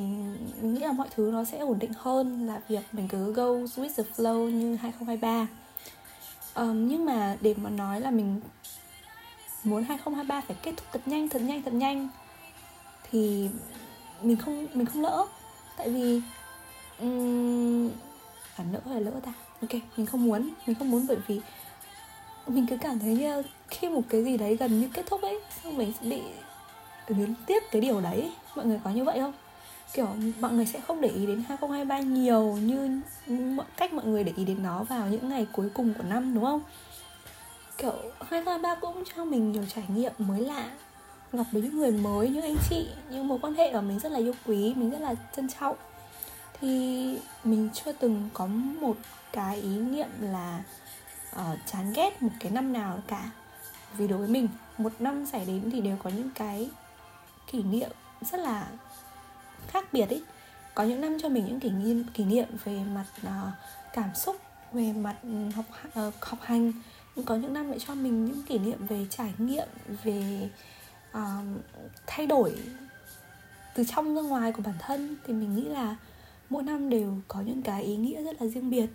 mình 0.61 0.73
nghĩ 0.73 0.79
là 0.79 0.91
mọi 0.91 1.07
thứ 1.15 1.29
nó 1.33 1.43
sẽ 1.43 1.57
ổn 1.57 1.79
định 1.79 1.91
hơn 1.97 2.47
là 2.47 2.61
việc 2.67 2.83
mình 2.91 3.07
cứ 3.07 3.33
go 3.33 3.43
with 3.43 3.89
the 3.97 4.03
flow 4.15 4.49
như 4.49 4.75
2023 4.75 5.47
um, 6.53 6.87
nhưng 6.87 7.05
mà 7.05 7.37
để 7.41 7.53
mà 7.57 7.69
nói 7.69 8.01
là 8.01 8.11
mình 8.11 8.41
muốn 9.63 9.83
2023 9.83 10.41
phải 10.41 10.55
kết 10.63 10.73
thúc 10.77 10.87
thật 10.91 11.01
nhanh 11.05 11.29
thật 11.29 11.41
nhanh 11.41 11.61
thật 11.61 11.73
nhanh 11.73 12.07
thì 13.11 13.49
mình 14.21 14.37
không 14.37 14.67
mình 14.73 14.85
không 14.85 15.01
lỡ. 15.01 15.25
Tại 15.77 15.89
vì 15.89 16.21
um, 16.99 17.89
phải 18.55 18.65
lỡ 18.71 18.79
hay 18.89 19.01
lỡ 19.01 19.11
ta. 19.25 19.33
Ok, 19.61 19.81
mình 19.97 20.05
không 20.05 20.25
muốn, 20.25 20.49
mình 20.67 20.75
không 20.75 20.91
muốn 20.91 21.05
bởi 21.07 21.17
vì 21.27 21.41
mình 22.47 22.65
cứ 22.69 22.77
cảm 22.77 22.99
thấy 22.99 23.15
như 23.15 23.43
khi 23.67 23.89
một 23.89 24.01
cái 24.09 24.23
gì 24.23 24.37
đấy 24.37 24.55
gần 24.55 24.79
như 24.81 24.89
kết 24.93 25.05
thúc 25.05 25.21
ấy, 25.21 25.39
xong 25.63 25.77
mình 25.77 25.93
sẽ 26.01 26.09
bị 26.09 26.21
luyến 27.07 27.33
tiếp 27.47 27.63
cái 27.71 27.81
điều 27.81 28.01
đấy. 28.01 28.31
Mọi 28.55 28.65
người 28.65 28.79
có 28.83 28.89
như 28.89 29.03
vậy 29.03 29.19
không? 29.19 29.33
Kiểu, 29.93 30.07
mọi 30.39 30.51
người 30.51 30.65
sẽ 30.65 30.79
không 30.79 31.01
để 31.01 31.09
ý 31.09 31.25
đến 31.25 31.43
2023 31.49 31.99
nhiều 31.99 32.41
như 32.41 33.01
cách 33.77 33.93
mọi 33.93 34.05
người 34.05 34.23
để 34.23 34.33
ý 34.35 34.45
đến 34.45 34.63
nó 34.63 34.83
vào 34.83 35.07
những 35.07 35.29
ngày 35.29 35.47
cuối 35.51 35.69
cùng 35.73 35.93
của 35.93 36.03
năm, 36.03 36.33
đúng 36.33 36.43
không? 36.43 36.61
Kiểu 37.77 37.93
2023 38.19 38.75
cũng 38.75 39.03
cho 39.15 39.25
mình 39.25 39.51
nhiều 39.51 39.63
trải 39.75 39.83
nghiệm 39.87 40.11
mới 40.17 40.39
lạ. 40.39 40.69
Gặp 41.33 41.43
với 41.51 41.61
những 41.61 41.77
người 41.77 41.91
mới, 41.91 42.29
những 42.29 42.43
anh 42.43 42.55
chị, 42.69 42.87
những 43.09 43.27
mối 43.27 43.39
quan 43.41 43.53
hệ 43.53 43.73
mà 43.73 43.81
mình 43.81 43.99
rất 43.99 44.11
là 44.11 44.19
yêu 44.19 44.33
quý, 44.45 44.73
mình 44.75 44.89
rất 44.89 45.01
là 45.01 45.15
trân 45.35 45.47
trọng 45.59 45.75
thì 46.61 47.17
mình 47.43 47.69
chưa 47.73 47.91
từng 47.91 48.29
có 48.33 48.47
một 48.81 48.97
cái 49.33 49.61
ý 49.61 49.77
niệm 49.79 50.09
là 50.19 50.63
uh, 51.35 51.59
chán 51.65 51.93
ghét 51.95 52.21
một 52.21 52.31
cái 52.39 52.51
năm 52.51 52.73
nào 52.73 52.99
cả. 53.07 53.31
Vì 53.97 54.07
đối 54.07 54.17
với 54.17 54.27
mình 54.27 54.47
một 54.77 54.93
năm 54.99 55.25
xảy 55.25 55.45
đến 55.45 55.69
thì 55.71 55.81
đều 55.81 55.97
có 56.03 56.09
những 56.09 56.29
cái 56.35 56.69
kỷ 57.51 57.63
niệm 57.63 57.89
rất 58.21 58.39
là 58.39 58.67
khác 59.67 59.93
biệt 59.93 60.09
ý 60.09 60.21
có 60.75 60.83
những 60.83 61.01
năm 61.01 61.17
cho 61.21 61.29
mình 61.29 61.45
những 61.45 61.59
kỷ 61.59 61.69
niệm 61.69 62.03
kỷ 62.13 62.25
niệm 62.25 62.47
về 62.63 62.83
mặt 62.95 63.05
uh, 63.27 63.53
cảm 63.93 64.15
xúc 64.15 64.35
về 64.73 64.93
mặt 64.93 65.15
ừ, 65.23 65.29
học 65.55 65.65
uh, 66.07 66.13
học 66.21 66.39
hành. 66.41 66.71
Nhưng 67.15 67.25
có 67.25 67.35
những 67.35 67.53
năm 67.53 67.69
lại 67.69 67.79
cho 67.79 67.95
mình 67.95 68.25
những 68.25 68.43
kỷ 68.43 68.57
niệm 68.57 68.87
về 68.87 69.05
trải 69.09 69.33
nghiệm 69.37 69.67
về 70.03 70.49
uh, 71.17 71.21
thay 72.07 72.27
đổi 72.27 72.55
từ 73.75 73.83
trong 73.83 74.15
ra 74.15 74.21
ngoài 74.21 74.51
của 74.51 74.61
bản 74.61 74.75
thân. 74.79 75.15
Thì 75.27 75.33
mình 75.33 75.55
nghĩ 75.55 75.63
là 75.63 75.95
mỗi 76.51 76.63
năm 76.63 76.89
đều 76.89 77.17
có 77.27 77.41
những 77.41 77.61
cái 77.61 77.83
ý 77.83 77.95
nghĩa 77.95 78.23
rất 78.23 78.41
là 78.41 78.47
riêng 78.47 78.69
biệt. 78.69 78.87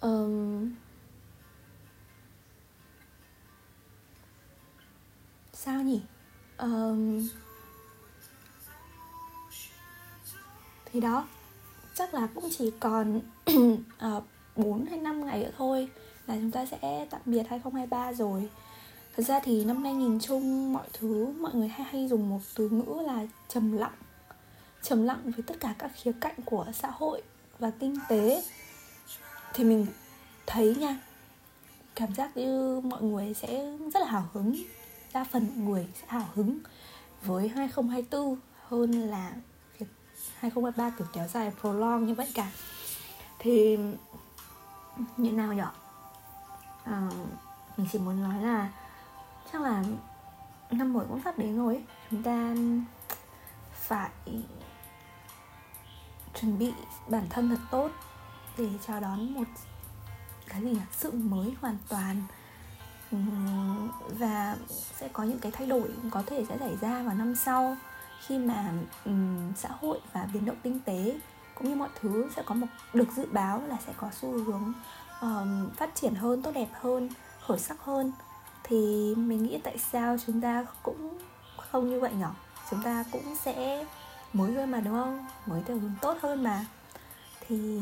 Um, 0.00 0.70
sao 5.52 5.82
nhỉ? 5.82 6.00
Um, 6.58 7.28
thì 10.84 11.00
đó 11.00 11.28
chắc 11.94 12.14
là 12.14 12.28
cũng 12.34 12.48
chỉ 12.58 12.70
còn 12.80 13.20
à, 13.98 14.16
uh, 14.16 14.24
4 14.56 14.86
hay 14.86 14.98
5 14.98 15.26
ngày 15.26 15.42
nữa 15.44 15.50
thôi 15.58 15.88
là 16.26 16.36
chúng 16.36 16.50
ta 16.50 16.66
sẽ 16.66 17.06
tạm 17.10 17.20
biệt 17.24 17.42
2023 17.50 18.12
rồi. 18.12 18.48
Thật 19.16 19.22
ra 19.22 19.40
thì 19.40 19.64
năm 19.64 19.82
nay 19.82 19.94
nhìn 19.94 20.20
chung 20.20 20.72
mọi 20.72 20.88
thứ 20.92 21.26
mọi 21.40 21.54
người 21.54 21.68
hay 21.68 21.86
hay 21.90 22.08
dùng 22.08 22.30
một 22.30 22.40
từ 22.54 22.68
ngữ 22.68 23.02
là 23.06 23.26
trầm 23.48 23.72
lặng 23.72 23.92
trầm 24.82 25.02
lặng 25.02 25.20
với 25.24 25.44
tất 25.46 25.54
cả 25.60 25.74
các 25.78 25.90
khía 25.94 26.12
cạnh 26.20 26.34
của 26.44 26.66
xã 26.74 26.90
hội 26.90 27.22
và 27.58 27.70
kinh 27.70 27.96
tế. 28.08 28.42
Thì 29.54 29.64
mình 29.64 29.86
thấy 30.46 30.74
nha 30.74 30.98
cảm 31.94 32.14
giác 32.14 32.36
như 32.36 32.80
mọi 32.84 33.02
người 33.02 33.34
sẽ 33.34 33.76
rất 33.94 34.00
là 34.00 34.06
hào 34.06 34.28
hứng 34.32 34.56
đa 35.12 35.24
phần 35.24 35.64
người 35.64 35.88
sẽ 36.00 36.06
hào 36.06 36.28
hứng 36.34 36.58
với 37.22 37.48
2024 37.48 38.38
hơn 38.68 38.92
là 38.92 39.32
việc 39.78 39.86
2023 40.38 40.90
kiểu 40.98 41.06
kéo 41.12 41.28
dài 41.28 41.52
prolong 41.60 42.06
như 42.06 42.14
vậy 42.14 42.28
cả. 42.34 42.50
Thì 43.38 43.78
như 45.16 45.32
nào 45.32 45.52
nhở? 45.52 45.68
À, 46.84 47.10
mình 47.76 47.86
chỉ 47.92 47.98
muốn 47.98 48.22
nói 48.22 48.42
là 48.42 48.70
chắc 49.52 49.62
là 49.62 49.84
năm 50.70 50.92
mới 50.92 51.06
cũng 51.08 51.20
sắp 51.24 51.38
đến 51.38 51.56
rồi 51.56 51.74
ấy. 51.74 51.84
chúng 52.10 52.22
ta 52.22 52.54
phải 53.72 54.10
chuẩn 56.34 56.58
bị 56.58 56.72
bản 57.08 57.26
thân 57.30 57.48
thật 57.48 57.60
tốt 57.70 57.90
để 58.58 58.68
chào 58.86 59.00
đón 59.00 59.34
một 59.34 59.44
cái 60.48 60.60
gì 60.60 60.70
nhỉ? 60.70 60.80
Sự 60.92 61.10
mới 61.10 61.54
hoàn 61.60 61.76
toàn. 61.88 62.22
Và 64.08 64.56
sẽ 64.70 65.08
có 65.12 65.22
những 65.22 65.38
cái 65.38 65.52
thay 65.52 65.66
đổi 65.66 65.90
có 66.10 66.22
thể 66.26 66.44
sẽ 66.48 66.58
xảy 66.58 66.76
ra 66.80 67.02
vào 67.02 67.14
năm 67.14 67.36
sau 67.36 67.76
khi 68.26 68.38
mà 68.38 68.72
um, 69.04 69.52
xã 69.56 69.68
hội 69.80 70.00
và 70.12 70.28
biến 70.32 70.44
động 70.44 70.56
kinh 70.62 70.80
tế 70.80 71.18
cũng 71.54 71.68
như 71.68 71.74
mọi 71.74 71.88
thứ 72.00 72.30
sẽ 72.36 72.42
có 72.46 72.54
một 72.54 72.66
được 72.94 73.08
dự 73.16 73.26
báo 73.32 73.62
là 73.66 73.76
sẽ 73.86 73.92
có 73.96 74.10
xu 74.20 74.32
hướng 74.32 74.72
um, 75.20 75.70
phát 75.76 75.94
triển 75.94 76.14
hơn 76.14 76.42
tốt 76.42 76.50
đẹp 76.54 76.68
hơn 76.72 77.08
khởi 77.46 77.58
sắc 77.58 77.84
hơn. 77.84 78.12
Thì 78.62 79.14
mình 79.16 79.42
nghĩ 79.42 79.58
tại 79.64 79.78
sao 79.78 80.16
chúng 80.26 80.40
ta 80.40 80.64
cũng 80.82 81.18
không 81.56 81.90
như 81.90 82.00
vậy 82.00 82.12
nhỉ? 82.12 82.24
Chúng 82.70 82.82
ta 82.82 83.04
cũng 83.12 83.36
sẽ 83.36 83.86
mới 84.32 84.52
hơn 84.52 84.70
mà 84.70 84.80
đúng 84.80 84.94
không? 84.94 85.26
Mới 85.46 85.62
theo 85.66 85.78
hướng 85.78 85.94
tốt 86.00 86.18
hơn 86.22 86.42
mà. 86.42 86.64
Thì 87.40 87.80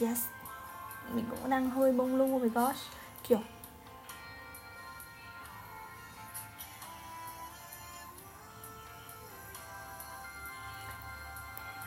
yes 0.00 0.18
mình 1.14 1.24
cũng 1.30 1.50
đang 1.50 1.70
hơi 1.70 1.92
bông 1.92 2.16
lung 2.16 2.40
với 2.40 2.48
gosh 2.48 2.80
kiểu 3.24 3.40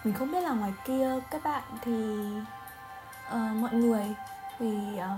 mình 0.03 0.13
không 0.13 0.31
biết 0.31 0.41
là 0.41 0.53
ngoài 0.53 0.74
kia 0.85 1.19
các 1.31 1.43
bạn 1.43 1.63
thì 1.81 2.25
uh, 3.27 3.55
mọi 3.55 3.74
người 3.74 4.15
vì 4.59 4.97
um, 4.97 5.00
ờ, 5.00 5.17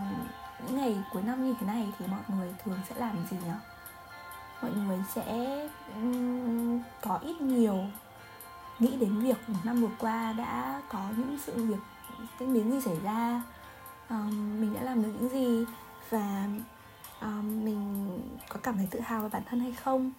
những 0.66 0.78
ngày 0.78 1.04
cuối 1.14 1.24
năm 1.24 1.46
như 1.46 1.56
thế 1.60 1.68
này 1.68 1.94
thì 2.00 2.06
mọi 2.08 2.22
người 2.28 2.56
thường 2.64 2.80
sẽ 2.90 2.96
làm 2.96 3.26
gì 3.32 3.38
nhỉ? 3.38 3.77
Mọi 4.62 4.72
người 4.72 5.00
sẽ 5.16 5.60
um, 5.96 6.82
có 7.02 7.20
ít 7.24 7.42
nhiều 7.42 7.80
nghĩ 8.80 8.98
đến 8.98 9.20
việc 9.20 9.38
một 9.48 9.60
năm 9.64 9.82
vừa 9.82 9.96
qua 10.00 10.34
đã 10.34 10.82
có 10.90 11.00
những 11.18 11.38
sự 11.46 11.66
việc 11.66 11.80
những 12.40 12.54
biến 12.54 12.72
gì 12.72 12.82
xảy 12.82 13.00
ra. 13.04 13.44
Um, 14.10 14.62
mình 14.62 14.74
đã 14.74 14.82
làm 14.82 15.04
được 15.04 15.10
những 15.20 15.30
gì 15.30 15.66
và 16.10 16.48
um, 17.22 17.66
mình 17.66 18.20
có 18.50 18.60
cảm 18.64 18.78
thấy 18.78 18.88
tự 18.92 19.00
hào 19.00 19.22
về 19.22 19.30
bản 19.30 19.44
thân 19.50 19.60
hay 19.60 19.72
không? 19.72 20.12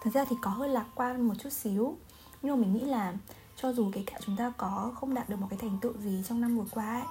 Thật 0.00 0.10
ra 0.14 0.24
thì 0.24 0.36
có 0.42 0.50
hơi 0.50 0.68
lạc 0.68 0.86
quan 0.94 1.28
một 1.28 1.34
chút 1.38 1.52
xíu 1.52 1.96
nhưng 2.42 2.56
mà 2.56 2.60
mình 2.60 2.74
nghĩ 2.74 2.84
là 2.84 3.12
cho 3.56 3.72
dù 3.72 3.90
cái 3.92 4.04
cả 4.06 4.18
chúng 4.26 4.36
ta 4.36 4.52
có 4.56 4.92
không 4.94 5.14
đạt 5.14 5.28
được 5.28 5.40
một 5.40 5.46
cái 5.50 5.58
thành 5.58 5.78
tựu 5.80 5.92
gì 5.98 6.22
trong 6.28 6.40
năm 6.40 6.58
vừa 6.58 6.64
qua 6.70 6.94
ấy, 6.94 7.06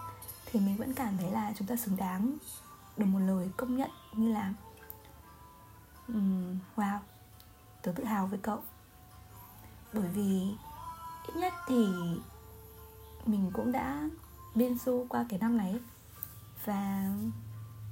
thì 0.52 0.60
mình 0.60 0.78
vẫn 0.78 0.94
cảm 0.94 1.18
thấy 1.18 1.32
là 1.32 1.54
chúng 1.58 1.68
ta 1.68 1.76
xứng 1.76 1.98
đáng 1.98 2.38
được 2.98 3.06
một 3.06 3.20
lời 3.20 3.50
công 3.58 3.78
nhận 3.78 3.90
như 4.14 4.34
là 4.34 4.54
um, 6.08 6.60
wow 6.76 7.00
tớ 7.82 7.92
tự 7.92 8.04
hào 8.04 8.28
với 8.28 8.40
cậu. 8.40 8.60
Bởi 9.94 10.08
vì 10.08 10.56
ít 11.28 11.36
nhất 11.36 11.54
thì 11.68 11.88
mình 13.26 13.52
cũng 13.54 13.72
đã 13.72 14.10
biên 14.56 14.78
du 14.78 15.06
qua 15.10 15.26
cái 15.30 15.40
năm 15.40 15.58
này 15.58 15.80
và 16.66 17.10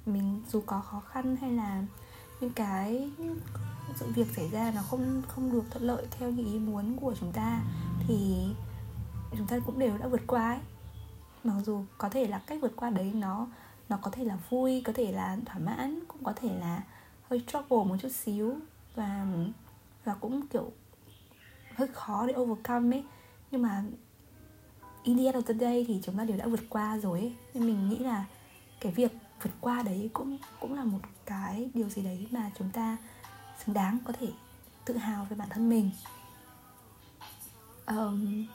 mình 0.05 0.43
dù 0.51 0.61
có 0.65 0.79
khó 0.79 0.99
khăn 0.99 1.37
hay 1.41 1.51
là 1.51 1.83
những 2.39 2.53
cái 2.53 3.11
sự 3.95 4.05
việc 4.15 4.27
xảy 4.35 4.49
ra 4.49 4.71
nó 4.75 4.81
không 4.81 5.21
không 5.27 5.51
được 5.51 5.63
thuận 5.71 5.83
lợi 5.83 6.07
theo 6.11 6.31
những 6.31 6.53
ý 6.53 6.59
muốn 6.59 6.97
của 7.01 7.15
chúng 7.19 7.31
ta 7.31 7.61
thì 8.07 8.47
chúng 9.37 9.47
ta 9.47 9.59
cũng 9.65 9.79
đều 9.79 9.97
đã 9.97 10.07
vượt 10.07 10.21
qua 10.27 10.51
ấy 10.51 10.59
mặc 11.45 11.53
dù 11.65 11.83
có 11.97 12.09
thể 12.09 12.27
là 12.27 12.41
cách 12.47 12.59
vượt 12.61 12.75
qua 12.75 12.89
đấy 12.89 13.11
nó 13.15 13.47
nó 13.89 13.97
có 14.01 14.11
thể 14.11 14.23
là 14.23 14.37
vui 14.49 14.81
có 14.85 14.93
thể 14.93 15.11
là 15.11 15.37
thỏa 15.45 15.59
mãn 15.59 15.99
cũng 16.07 16.23
có 16.23 16.33
thể 16.33 16.55
là 16.59 16.83
hơi 17.29 17.43
struggle 17.47 17.83
một 17.83 17.95
chút 18.01 18.11
xíu 18.11 18.55
và 18.95 19.25
và 20.05 20.13
cũng 20.13 20.47
kiểu 20.47 20.71
hơi 21.75 21.87
khó 21.87 22.27
để 22.27 22.33
overcome 22.37 22.97
ấy 22.97 23.03
nhưng 23.51 23.61
mà 23.61 23.83
in 25.03 25.17
the 25.17 25.23
end 25.23 25.35
of 25.35 25.41
the 25.41 25.53
day 25.53 25.85
thì 25.87 25.99
chúng 26.03 26.17
ta 26.17 26.23
đều 26.23 26.37
đã 26.37 26.47
vượt 26.47 26.63
qua 26.69 26.97
rồi 26.97 27.19
ấy. 27.19 27.35
nên 27.53 27.65
mình 27.65 27.89
nghĩ 27.89 27.97
là 27.97 28.25
cái 28.79 28.91
việc 28.91 29.11
vượt 29.43 29.51
qua 29.61 29.83
đấy 29.83 30.09
cũng 30.13 30.37
cũng 30.59 30.73
là 30.73 30.83
một 30.83 30.99
cái 31.25 31.69
điều 31.73 31.89
gì 31.89 32.03
đấy 32.03 32.27
mà 32.31 32.51
chúng 32.57 32.69
ta 32.69 32.97
xứng 33.65 33.73
đáng 33.73 33.97
có 34.05 34.13
thể 34.19 34.27
tự 34.85 34.97
hào 34.97 35.25
về 35.29 35.35
bản 35.35 35.49
thân 35.51 35.69
mình 35.69 35.91
um, 37.85 38.45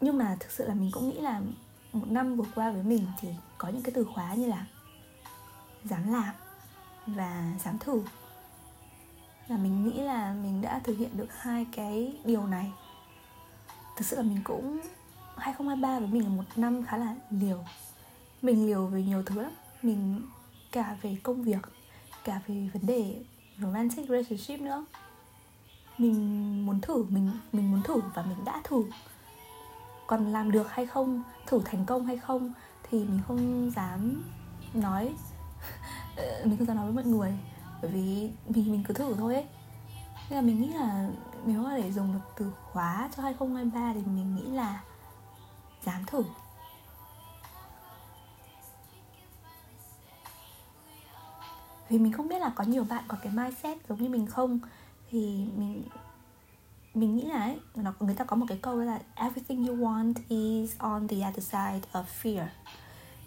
nhưng 0.00 0.18
mà 0.18 0.36
thực 0.40 0.50
sự 0.50 0.68
là 0.68 0.74
mình 0.74 0.90
cũng 0.92 1.08
nghĩ 1.08 1.20
là 1.20 1.40
một 1.92 2.06
năm 2.08 2.36
vừa 2.36 2.44
qua 2.54 2.70
với 2.70 2.82
mình 2.82 3.06
thì 3.20 3.28
có 3.58 3.68
những 3.68 3.82
cái 3.82 3.92
từ 3.94 4.04
khóa 4.14 4.34
như 4.34 4.46
là 4.46 4.66
dám 5.84 6.12
làm 6.12 6.34
và 7.06 7.52
dám 7.64 7.78
thử. 7.78 8.02
Là 9.48 9.56
mình 9.56 9.84
nghĩ 9.84 10.00
là 10.00 10.34
mình 10.42 10.62
đã 10.62 10.80
thực 10.84 10.98
hiện 10.98 11.10
được 11.16 11.28
hai 11.38 11.66
cái 11.72 12.18
điều 12.24 12.46
này. 12.46 12.72
Thực 13.96 14.06
sự 14.06 14.16
là 14.16 14.22
mình 14.22 14.40
cũng 14.44 14.80
2023 15.36 15.98
với 15.98 16.08
mình 16.08 16.22
là 16.24 16.28
một 16.28 16.44
năm 16.56 16.84
khá 16.84 16.96
là 16.96 17.14
liều. 17.30 17.64
Mình 18.42 18.66
liều 18.66 18.86
về 18.86 19.02
nhiều 19.02 19.22
thứ 19.26 19.42
lắm. 19.42 19.52
Mình 19.82 20.22
cả 20.72 20.96
về 21.02 21.16
công 21.22 21.42
việc, 21.42 21.62
cả 22.24 22.40
về 22.46 22.70
vấn 22.72 22.86
đề 22.86 23.22
romantic 23.58 24.08
relationship 24.08 24.60
nữa. 24.60 24.84
Mình 25.98 26.66
muốn 26.66 26.80
thử, 26.80 27.04
mình 27.08 27.30
mình 27.52 27.70
muốn 27.70 27.82
thử 27.82 28.00
và 28.14 28.22
mình 28.22 28.44
đã 28.44 28.60
thử 28.64 28.84
còn 30.10 30.32
làm 30.32 30.50
được 30.50 30.72
hay 30.72 30.86
không, 30.86 31.22
thử 31.46 31.60
thành 31.64 31.86
công 31.86 32.06
hay 32.06 32.16
không 32.16 32.52
thì 32.82 32.98
mình 32.98 33.20
không 33.28 33.70
dám 33.76 34.22
nói. 34.74 35.14
Ờ, 36.16 36.42
mình 36.44 36.56
không 36.56 36.66
dám 36.66 36.76
nói 36.76 36.92
với 36.92 36.94
mọi 36.94 37.12
người, 37.12 37.38
bởi 37.82 37.90
vì 37.90 38.30
mình 38.48 38.72
mình 38.72 38.84
cứ 38.88 38.94
thử 38.94 39.14
thôi 39.18 39.34
ấy. 39.34 39.44
Nên 40.30 40.36
là 40.36 40.40
mình 40.40 40.60
nghĩ 40.60 40.68
là 40.68 41.10
nếu 41.44 41.62
mà 41.62 41.76
để 41.76 41.92
dùng 41.92 42.12
được 42.12 42.20
từ 42.36 42.52
khóa 42.72 43.10
cho 43.16 43.22
2023 43.22 43.92
thì 43.94 44.00
mình 44.06 44.36
nghĩ 44.36 44.42
là 44.42 44.82
dám 45.84 46.04
thử. 46.06 46.22
Vì 51.88 51.98
mình 51.98 52.12
không 52.12 52.28
biết 52.28 52.38
là 52.38 52.52
có 52.54 52.64
nhiều 52.64 52.84
bạn 52.84 53.04
có 53.08 53.16
cái 53.22 53.32
mindset 53.32 53.78
giống 53.88 54.02
như 54.02 54.08
mình 54.08 54.26
không, 54.26 54.58
thì 55.10 55.46
mình 55.56 55.82
mình 56.94 57.16
nghĩ 57.16 57.22
là 57.22 57.42
ấy, 57.42 57.58
nó 57.74 57.92
người 58.00 58.14
ta 58.14 58.24
có 58.24 58.36
một 58.36 58.46
cái 58.48 58.58
câu 58.62 58.80
là 58.80 59.00
everything 59.14 59.66
you 59.66 59.76
want 59.76 60.14
is 60.28 60.74
on 60.78 61.08
the 61.08 61.16
other 61.16 61.44
side 61.44 61.80
of 61.92 62.04
fear. 62.22 62.46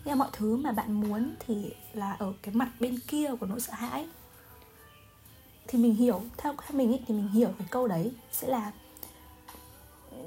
Nghĩa 0.06 0.12
là 0.12 0.16
mọi 0.16 0.30
thứ 0.32 0.56
mà 0.56 0.72
bạn 0.72 1.02
muốn 1.02 1.36
thì 1.40 1.74
là 1.94 2.14
ở 2.14 2.34
cái 2.42 2.56
mặt 2.56 2.70
bên 2.80 3.00
kia 3.08 3.30
của 3.40 3.46
nỗi 3.46 3.60
sợ 3.60 3.74
hãi. 3.74 4.08
Thì 5.68 5.80
mình 5.80 5.96
hiểu 5.96 6.22
theo 6.38 6.54
mình 6.74 6.92
ý, 6.92 7.00
thì 7.08 7.14
mình 7.14 7.28
hiểu 7.28 7.50
cái 7.60 7.68
câu 7.72 7.88
đấy 7.88 8.12
sẽ 8.32 8.48
là 8.48 8.72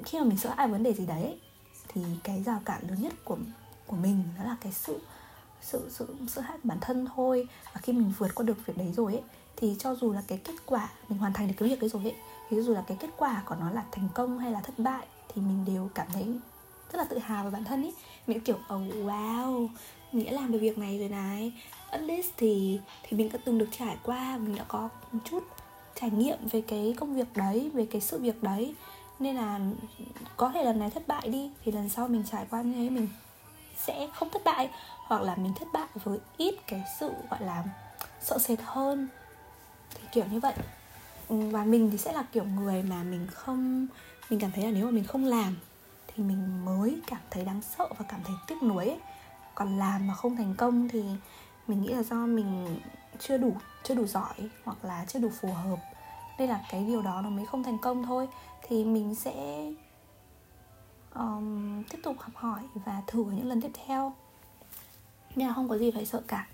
khi 0.05 0.19
mà 0.19 0.25
mình 0.25 0.37
sợ 0.37 0.53
ai 0.57 0.67
vấn 0.67 0.83
đề 0.83 0.93
gì 0.93 1.05
đấy 1.05 1.39
thì 1.87 2.01
cái 2.23 2.43
rào 2.43 2.61
cản 2.65 2.89
lớn 2.89 3.01
nhất 3.01 3.13
của 3.25 3.37
của 3.87 3.95
mình 3.95 4.23
đó 4.37 4.43
là 4.43 4.57
cái 4.61 4.71
sự 4.71 4.99
sự 5.61 5.89
sự 5.89 6.15
sợ 6.27 6.41
hãi 6.41 6.57
bản 6.63 6.77
thân 6.81 7.07
thôi. 7.15 7.47
Và 7.73 7.81
khi 7.81 7.93
mình 7.93 8.13
vượt 8.17 8.35
qua 8.35 8.43
được 8.43 8.65
việc 8.65 8.77
đấy 8.77 8.93
rồi 8.95 9.13
ấy 9.13 9.23
thì 9.55 9.75
cho 9.79 9.95
dù 9.95 10.13
là 10.13 10.23
cái 10.27 10.37
kết 10.37 10.55
quả 10.65 10.89
mình 11.09 11.19
hoàn 11.19 11.33
thành 11.33 11.47
được 11.47 11.53
cái 11.57 11.69
việc 11.69 11.79
đấy 11.79 11.89
rồi 11.89 12.03
ấy 12.03 12.15
ví 12.49 12.61
dù 12.61 12.73
là 12.73 12.83
cái 12.87 12.97
kết 12.99 13.09
quả 13.17 13.43
của 13.45 13.55
nó 13.55 13.71
là 13.71 13.83
thành 13.91 14.07
công 14.13 14.39
hay 14.39 14.51
là 14.51 14.61
thất 14.61 14.73
bại, 14.77 15.07
thì 15.27 15.41
mình 15.41 15.65
đều 15.65 15.89
cảm 15.93 16.07
thấy 16.13 16.25
rất 16.91 16.97
là 16.97 17.03
tự 17.03 17.17
hào 17.17 17.43
về 17.43 17.49
bản 17.49 17.63
thân 17.63 17.83
ấy 17.83 17.93
mình 18.27 18.39
kiểu 18.39 18.55
oh 18.55 18.93
wow 18.95 19.67
mình 20.11 20.25
đã 20.25 20.31
làm 20.31 20.51
được 20.51 20.59
việc 20.61 20.77
này 20.77 20.99
rồi 20.99 21.09
này. 21.09 21.53
At 21.91 22.01
least 22.01 22.27
thì 22.37 22.79
thì 23.03 23.17
mình 23.17 23.29
đã 23.33 23.39
từng 23.45 23.57
được 23.57 23.67
trải 23.79 23.97
qua, 24.03 24.37
mình 24.37 24.55
đã 24.55 24.65
có 24.67 24.89
một 25.11 25.19
chút 25.23 25.43
trải 25.95 26.09
nghiệm 26.09 26.37
về 26.51 26.61
cái 26.61 26.93
công 26.97 27.15
việc 27.15 27.27
đấy, 27.35 27.71
về 27.73 27.85
cái 27.91 28.01
sự 28.01 28.19
việc 28.19 28.43
đấy. 28.43 28.75
Nên 29.19 29.35
là 29.35 29.59
có 30.37 30.51
thể 30.53 30.63
lần 30.63 30.79
này 30.79 30.89
thất 30.89 31.07
bại 31.07 31.27
đi, 31.27 31.51
thì 31.63 31.71
lần 31.71 31.89
sau 31.89 32.07
mình 32.07 32.23
trải 32.31 32.45
qua 32.49 32.61
như 32.61 32.73
thế, 32.73 32.89
mình 32.89 33.07
sẽ 33.77 34.07
không 34.13 34.29
thất 34.29 34.41
bại. 34.45 34.69
Hoặc 34.97 35.21
là 35.21 35.35
mình 35.35 35.53
thất 35.59 35.67
bại 35.73 35.87
với 36.03 36.19
ít 36.37 36.55
cái 36.67 36.83
sự, 36.99 37.11
gọi 37.29 37.43
là, 37.43 37.63
sợ 38.21 38.37
sệt 38.39 38.59
hơn. 38.63 39.07
Thì 39.95 40.01
kiểu 40.11 40.25
như 40.31 40.39
vậy. 40.39 40.53
Ừ, 41.29 41.35
và 41.35 41.63
mình 41.63 41.91
thì 41.91 41.97
sẽ 41.97 42.13
là 42.13 42.23
kiểu 42.31 42.43
người 42.43 42.83
mà 42.83 43.03
mình 43.03 43.27
không 43.31 43.87
mình 44.29 44.39
cảm 44.39 44.51
thấy 44.51 44.63
là 44.63 44.71
nếu 44.71 44.85
mà 44.85 44.91
mình 44.91 45.03
không 45.03 45.25
làm 45.25 45.55
thì 46.07 46.23
mình 46.23 46.65
mới 46.65 47.01
cảm 47.07 47.21
thấy 47.29 47.45
đáng 47.45 47.61
sợ 47.61 47.87
và 47.97 48.05
cảm 48.09 48.19
thấy 48.23 48.35
tiếc 48.47 48.63
nuối 48.63 48.85
ấy. 48.85 48.99
còn 49.55 49.79
làm 49.79 50.07
mà 50.07 50.13
không 50.13 50.35
thành 50.35 50.55
công 50.57 50.89
thì 50.89 51.03
mình 51.67 51.81
nghĩ 51.81 51.89
là 51.89 52.03
do 52.03 52.25
mình 52.25 52.79
chưa 53.19 53.37
đủ 53.37 53.53
chưa 53.83 53.95
đủ 53.95 54.05
giỏi 54.05 54.49
hoặc 54.63 54.85
là 54.85 55.05
chưa 55.07 55.19
đủ 55.19 55.29
phù 55.29 55.53
hợp. 55.53 55.77
Nên 56.39 56.49
là 56.49 56.65
cái 56.69 56.85
điều 56.85 57.01
đó 57.01 57.21
nó 57.21 57.29
mới 57.29 57.45
không 57.45 57.63
thành 57.63 57.77
công 57.77 58.03
thôi. 58.03 58.27
Thì 58.67 58.85
mình 58.85 59.15
sẽ 59.15 59.67
um, 61.15 61.83
tiếp 61.83 61.97
tục 62.03 62.15
học 62.19 62.31
hỏi 62.35 62.61
và 62.85 63.01
thử 63.07 63.23
ở 63.23 63.31
những 63.31 63.47
lần 63.49 63.61
tiếp 63.61 63.71
theo. 63.85 64.13
Nên 65.35 65.47
là 65.47 65.53
không 65.53 65.69
có 65.69 65.77
gì 65.77 65.91
phải 65.91 66.05
sợ 66.05 66.21
cả. 66.27 66.47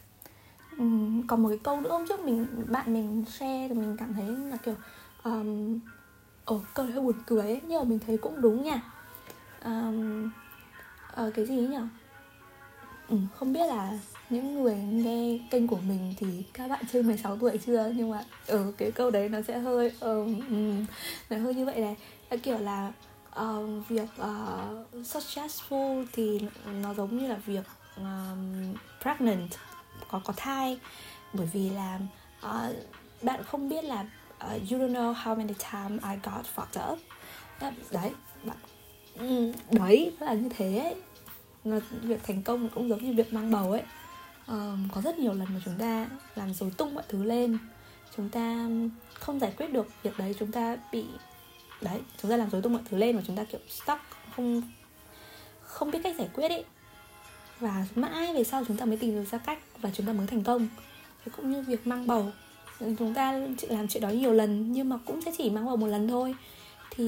Ừ, 0.77 0.85
còn 1.27 1.43
một 1.43 1.49
cái 1.49 1.59
câu 1.63 1.81
nữa 1.81 1.89
hôm 1.89 2.07
trước 2.07 2.19
mình 2.19 2.47
bạn 2.67 2.93
mình 2.93 3.25
share 3.27 3.67
thì 3.67 3.73
mình 3.73 3.95
cảm 3.99 4.13
thấy 4.13 4.25
là 4.25 4.57
kiểu 4.57 4.75
um, 5.23 5.79
ồ 6.45 6.61
câu 6.73 6.85
đấy 6.85 6.93
hơi 6.93 7.03
buồn 7.03 7.15
cười 7.25 7.41
ấy 7.41 7.61
nhưng 7.67 7.79
mà 7.79 7.83
mình 7.83 7.99
thấy 8.07 8.17
cũng 8.17 8.41
đúng 8.41 8.63
nha. 8.63 8.81
Um, 9.65 10.29
uh, 11.21 11.33
cái 11.33 11.45
gì 11.45 11.57
ấy 11.57 11.67
nhỉ 11.67 11.77
ừ, 13.09 13.17
không 13.35 13.53
biết 13.53 13.65
là 13.67 13.99
những 14.29 14.63
người 14.63 14.75
nghe 14.75 15.39
kênh 15.51 15.67
của 15.67 15.79
mình 15.87 16.13
thì 16.17 16.43
các 16.53 16.67
bạn 16.67 16.83
trên 16.93 17.07
16 17.07 17.37
tuổi 17.37 17.57
chưa? 17.65 17.91
Nhưng 17.95 18.09
mà 18.09 18.17
ở 18.47 18.57
ừ, 18.57 18.73
cái 18.77 18.91
câu 18.91 19.11
đấy 19.11 19.29
nó 19.29 19.41
sẽ 19.41 19.59
hơi 19.59 19.91
um, 19.99 20.39
um, 20.49 20.85
nó 21.29 21.37
hơi 21.37 21.55
như 21.55 21.65
vậy 21.65 21.79
này. 21.81 21.97
Là 22.29 22.37
kiểu 22.37 22.57
là 22.57 22.91
uh, 23.41 23.87
việc 23.89 24.09
uh, 24.21 25.05
successful 25.05 26.05
thì 26.13 26.41
nó 26.81 26.93
giống 26.93 27.17
như 27.17 27.27
là 27.27 27.39
việc 27.45 27.63
um, 27.97 28.75
pregnant 29.01 29.49
có 30.11 30.21
có 30.25 30.33
thai. 30.37 30.79
Bởi 31.33 31.47
vì 31.53 31.69
là 31.69 31.99
uh, 32.45 32.75
bạn 33.21 33.43
không 33.43 33.69
biết 33.69 33.83
là 33.83 34.05
uh, 34.45 34.71
you 34.71 34.79
don't 34.79 34.93
know 34.93 35.13
how 35.13 35.37
many 35.37 35.53
times 35.53 36.03
I 36.03 36.15
got 36.23 36.45
fucked 36.55 36.93
up. 36.93 36.99
Ờ, 37.59 37.71
đấy 37.91 38.11
bạn 38.43 38.57
đấy 39.71 40.13
là 40.19 40.33
như 40.33 40.49
thế 40.57 40.77
ấy. 40.77 40.95
Nó, 41.63 41.79
việc 42.01 42.23
thành 42.23 42.41
công 42.41 42.69
cũng 42.69 42.89
giống 42.89 43.03
như 43.03 43.13
việc 43.13 43.33
mang 43.33 43.51
bầu 43.51 43.71
ấy. 43.71 43.83
Um, 44.47 44.89
có 44.93 45.01
rất 45.01 45.19
nhiều 45.19 45.33
lần 45.33 45.47
mà 45.53 45.59
chúng 45.65 45.77
ta 45.79 46.07
làm 46.35 46.53
dối 46.53 46.71
tung 46.77 46.95
mọi 46.95 47.03
thứ 47.07 47.23
lên. 47.23 47.57
Chúng 48.17 48.29
ta 48.29 48.67
không 49.13 49.39
giải 49.39 49.53
quyết 49.57 49.73
được 49.73 49.87
việc 50.03 50.17
đấy 50.17 50.35
chúng 50.39 50.51
ta 50.51 50.77
bị 50.91 51.05
đấy 51.81 52.01
chúng 52.21 52.31
ta 52.31 52.37
làm 52.37 52.49
dối 52.49 52.61
tung 52.61 52.73
mọi 52.73 52.81
thứ 52.89 52.97
lên 52.97 53.15
và 53.15 53.23
chúng 53.27 53.35
ta 53.35 53.43
kiểu 53.43 53.61
stuck 53.69 54.01
không 54.35 54.61
không 55.61 55.91
biết 55.91 55.99
cách 56.03 56.15
giải 56.17 56.29
quyết 56.33 56.49
ấy 56.49 56.65
và 57.63 57.85
mãi 57.95 58.33
về 58.33 58.43
sau 58.43 58.63
chúng 58.67 58.77
ta 58.77 58.85
mới 58.85 58.97
tìm 58.97 59.15
được 59.15 59.23
ra 59.31 59.37
cách 59.37 59.59
và 59.81 59.89
chúng 59.93 60.05
ta 60.05 60.13
mới 60.13 60.27
thành 60.27 60.43
công. 60.43 60.67
Thì 61.25 61.31
cũng 61.35 61.51
như 61.51 61.61
việc 61.61 61.87
mang 61.87 62.07
bầu. 62.07 62.31
Chúng 62.79 63.13
ta 63.13 63.31
làm 63.69 63.87
chuyện 63.87 64.03
đó 64.03 64.09
nhiều 64.09 64.31
lần 64.31 64.71
nhưng 64.71 64.89
mà 64.89 64.97
cũng 65.05 65.21
sẽ 65.21 65.31
chỉ 65.37 65.49
mang 65.49 65.65
bầu 65.65 65.77
một 65.77 65.87
lần 65.87 66.07
thôi. 66.07 66.35
Thì 66.91 67.03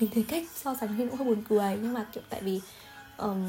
mình 0.00 0.10
thấy 0.14 0.24
cách 0.28 0.44
so 0.54 0.74
sánh 0.74 0.96
thì 0.98 1.06
cũng 1.08 1.18
hơi 1.18 1.28
buồn 1.28 1.42
cười 1.48 1.78
nhưng 1.82 1.92
mà 1.92 2.06
kiểu 2.12 2.22
tại 2.30 2.40
vì 2.40 2.60
um, 3.16 3.44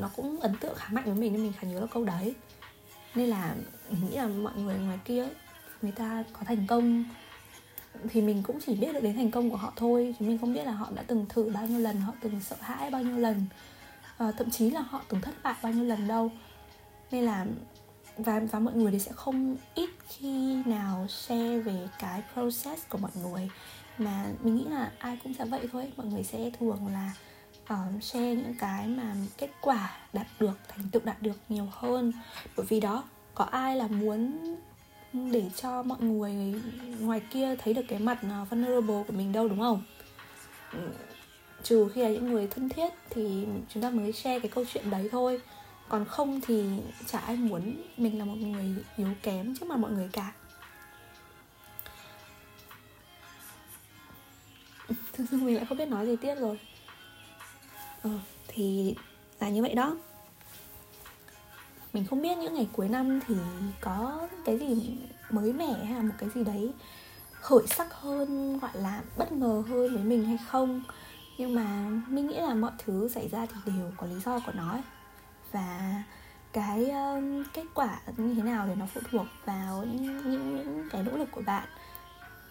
nó 0.00 0.10
cũng 0.16 0.40
ấn 0.40 0.56
tượng 0.60 0.74
khá 0.76 0.88
mạnh 0.92 1.04
với 1.04 1.14
mình 1.14 1.32
nên 1.32 1.42
mình 1.42 1.52
khá 1.60 1.68
nhớ 1.68 1.80
là 1.80 1.86
câu 1.86 2.04
đấy. 2.04 2.34
Nên 3.14 3.28
là 3.28 3.54
mình 3.90 4.10
nghĩ 4.10 4.16
là 4.16 4.26
mọi 4.26 4.52
người 4.56 4.74
ngoài 4.78 4.98
kia 5.04 5.28
người 5.82 5.92
ta 5.92 6.24
có 6.32 6.40
thành 6.46 6.66
công 6.66 7.04
thì 8.10 8.20
mình 8.20 8.42
cũng 8.42 8.58
chỉ 8.66 8.74
biết 8.74 8.92
được 8.92 9.02
đến 9.02 9.16
thành 9.16 9.30
công 9.30 9.50
của 9.50 9.56
họ 9.56 9.72
thôi. 9.76 10.14
Chứ 10.18 10.24
mình 10.26 10.38
không 10.38 10.54
biết 10.54 10.64
là 10.64 10.72
họ 10.72 10.88
đã 10.94 11.02
từng 11.06 11.26
thử 11.28 11.50
bao 11.54 11.66
nhiêu 11.66 11.78
lần 11.78 12.00
họ 12.00 12.12
từng 12.20 12.40
sợ 12.40 12.56
hãi 12.60 12.90
bao 12.90 13.02
nhiêu 13.02 13.16
lần 13.16 13.46
à, 14.18 14.32
thậm 14.38 14.50
chí 14.50 14.70
là 14.70 14.80
họ 14.80 15.02
từng 15.08 15.20
thất 15.20 15.34
bại 15.42 15.54
bao 15.62 15.72
nhiêu 15.72 15.84
lần 15.84 16.08
đâu. 16.08 16.30
Nên 17.10 17.24
là 17.24 17.46
và 18.18 18.40
và 18.50 18.58
mọi 18.58 18.74
người 18.74 18.92
thì 18.92 18.98
sẽ 18.98 19.12
không 19.12 19.56
ít 19.74 19.90
khi 20.08 20.62
nào 20.66 21.06
share 21.08 21.58
về 21.58 21.88
cái 21.98 22.22
process 22.32 22.88
của 22.88 22.98
mọi 22.98 23.10
người. 23.22 23.50
Mà 23.98 24.26
mình 24.42 24.56
nghĩ 24.56 24.64
là 24.64 24.92
ai 24.98 25.18
cũng 25.22 25.34
sẽ 25.34 25.44
vậy 25.44 25.68
thôi. 25.72 25.92
Mọi 25.96 26.06
người 26.06 26.24
sẽ 26.24 26.50
thường 26.58 26.86
là 26.92 27.12
uh, 27.62 28.02
share 28.02 28.34
những 28.34 28.54
cái 28.58 28.86
mà 28.86 29.14
kết 29.38 29.50
quả 29.60 29.96
đạt 30.12 30.26
được 30.40 30.58
thành 30.68 30.88
tựu 30.92 31.02
đạt 31.04 31.22
được 31.22 31.36
nhiều 31.48 31.68
hơn. 31.72 32.12
Bởi 32.56 32.66
vì 32.68 32.80
đó 32.80 33.04
có 33.34 33.44
ai 33.44 33.76
là 33.76 33.86
muốn 33.88 34.38
để 35.12 35.50
cho 35.56 35.82
mọi 35.82 35.98
người 36.00 36.62
ngoài 37.00 37.20
kia 37.30 37.56
thấy 37.56 37.74
được 37.74 37.82
cái 37.88 37.98
mặt 37.98 38.18
ờ, 38.22 38.44
vulnerable 38.50 39.04
của 39.06 39.12
mình 39.12 39.32
đâu 39.32 39.48
đúng 39.48 39.60
không? 39.60 39.82
Ừ 40.72 40.78
trừ 41.68 41.88
khi 41.94 42.02
là 42.02 42.08
những 42.08 42.32
người 42.32 42.46
thân 42.46 42.68
thiết 42.68 42.88
thì 43.10 43.46
chúng 43.68 43.82
ta 43.82 43.90
mới 43.90 44.12
share 44.12 44.38
cái 44.40 44.48
câu 44.54 44.64
chuyện 44.72 44.90
đấy 44.90 45.08
thôi. 45.12 45.40
Còn 45.88 46.04
không 46.04 46.40
thì 46.40 46.64
chả 47.06 47.18
ai 47.18 47.36
muốn 47.36 47.76
mình 47.96 48.18
là 48.18 48.24
một 48.24 48.34
người 48.34 48.74
yếu 48.96 49.08
kém 49.22 49.56
trước 49.56 49.66
mặt 49.66 49.78
mọi 49.78 49.90
người 49.90 50.08
cả. 50.12 50.32
Thực 55.12 55.24
sự 55.30 55.36
mình 55.36 55.56
lại 55.56 55.64
không 55.68 55.78
biết 55.78 55.88
nói 55.88 56.06
gì 56.06 56.16
tiếp 56.16 56.34
rồi. 56.34 56.58
Ừ, 58.02 58.10
thì 58.48 58.94
là 59.40 59.48
như 59.48 59.62
vậy 59.62 59.74
đó. 59.74 59.96
Mình 61.92 62.06
không 62.06 62.22
biết 62.22 62.38
những 62.38 62.54
ngày 62.54 62.68
cuối 62.72 62.88
năm 62.88 63.20
thì 63.26 63.34
có 63.80 64.28
cái 64.44 64.58
gì 64.58 64.98
mới 65.30 65.52
mẻ 65.52 65.84
hay 65.84 65.94
là 65.94 66.02
một 66.02 66.14
cái 66.18 66.28
gì 66.34 66.44
đấy 66.44 66.72
khởi 67.40 67.66
sắc 67.66 67.94
hơn 67.94 68.58
gọi 68.58 68.70
là 68.74 69.02
bất 69.16 69.32
ngờ 69.32 69.62
hơn 69.68 69.94
với 69.94 70.04
mình 70.04 70.24
hay 70.24 70.38
không 70.48 70.82
nhưng 71.38 71.54
mà 71.54 71.90
mình 72.08 72.26
nghĩ 72.26 72.40
là 72.40 72.54
mọi 72.54 72.72
thứ 72.78 73.08
xảy 73.08 73.28
ra 73.28 73.46
thì 73.46 73.72
đều 73.72 73.92
có 73.96 74.06
lý 74.06 74.20
do 74.24 74.40
của 74.46 74.52
nó 74.54 74.70
ấy. 74.70 74.82
và 75.52 76.02
cái 76.52 76.90
um, 76.90 77.44
kết 77.52 77.64
quả 77.74 78.00
như 78.16 78.34
thế 78.34 78.42
nào 78.42 78.66
thì 78.66 78.74
nó 78.74 78.86
phụ 78.94 79.00
thuộc 79.10 79.26
vào 79.44 79.84
những, 79.84 80.30
những, 80.30 80.56
những 80.56 80.88
cái 80.90 81.02
nỗ 81.02 81.16
lực 81.16 81.28
của 81.32 81.42
bạn. 81.46 81.68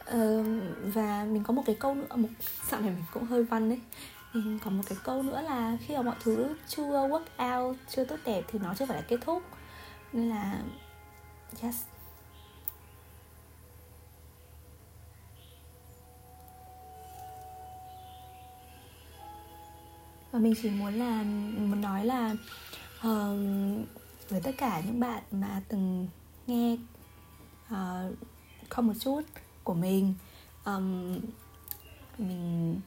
Uh, 0.10 0.46
và 0.94 1.26
mình 1.26 1.44
có 1.44 1.54
một 1.54 1.64
cái 1.66 1.76
câu 1.80 1.96
nữa 1.96 2.16
một 2.16 2.30
dạo 2.70 2.82
này 2.82 2.90
mình 2.90 3.04
cũng 3.14 3.26
hơi 3.26 3.44
văn 3.44 3.70
đấy. 3.70 3.82
Mình 4.34 4.60
có 4.64 4.70
một 4.72 4.84
cái 4.90 4.98
câu 5.04 5.24
nữa 5.24 5.42
là 5.42 5.78
khi 5.82 5.96
mà 5.96 6.02
mọi 6.02 6.16
thứ 6.24 6.56
chưa 6.68 6.84
work 6.84 7.58
out 7.58 7.78
chưa 7.90 8.04
tốt 8.06 8.18
đẹp 8.26 8.44
thì 8.48 8.60
nó 8.60 8.74
chưa 8.74 8.86
phải 8.86 8.98
là 8.98 9.04
kết 9.08 9.18
thúc. 9.22 9.44
Nên 10.14 10.30
là 10.30 10.60
yes. 11.64 11.76
Và 20.32 20.40
mình 20.40 20.54
chỉ 20.62 20.70
muốn 20.70 20.94
là 20.94 21.24
muốn 21.58 21.82
nói 21.82 22.06
là 22.06 22.36
uh, 22.98 23.40
với 24.30 24.42
tất 24.44 24.52
cả 24.58 24.82
những 24.86 25.00
bạn 25.00 25.24
mà 25.32 25.62
từng 25.68 26.08
nghe 26.48 26.78
uh, 27.74 28.16
không 28.70 28.88
một 28.88 28.94
chút 29.00 29.22
của 29.64 29.74
mình 29.74 30.14
um, 30.66 31.20
mình 32.18 32.80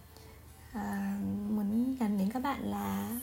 uh, 0.71 1.51
muốn 1.51 1.97
nhắn 2.01 2.19
đến 2.19 2.31
các 2.31 2.43
bạn 2.43 2.71
là 2.71 3.21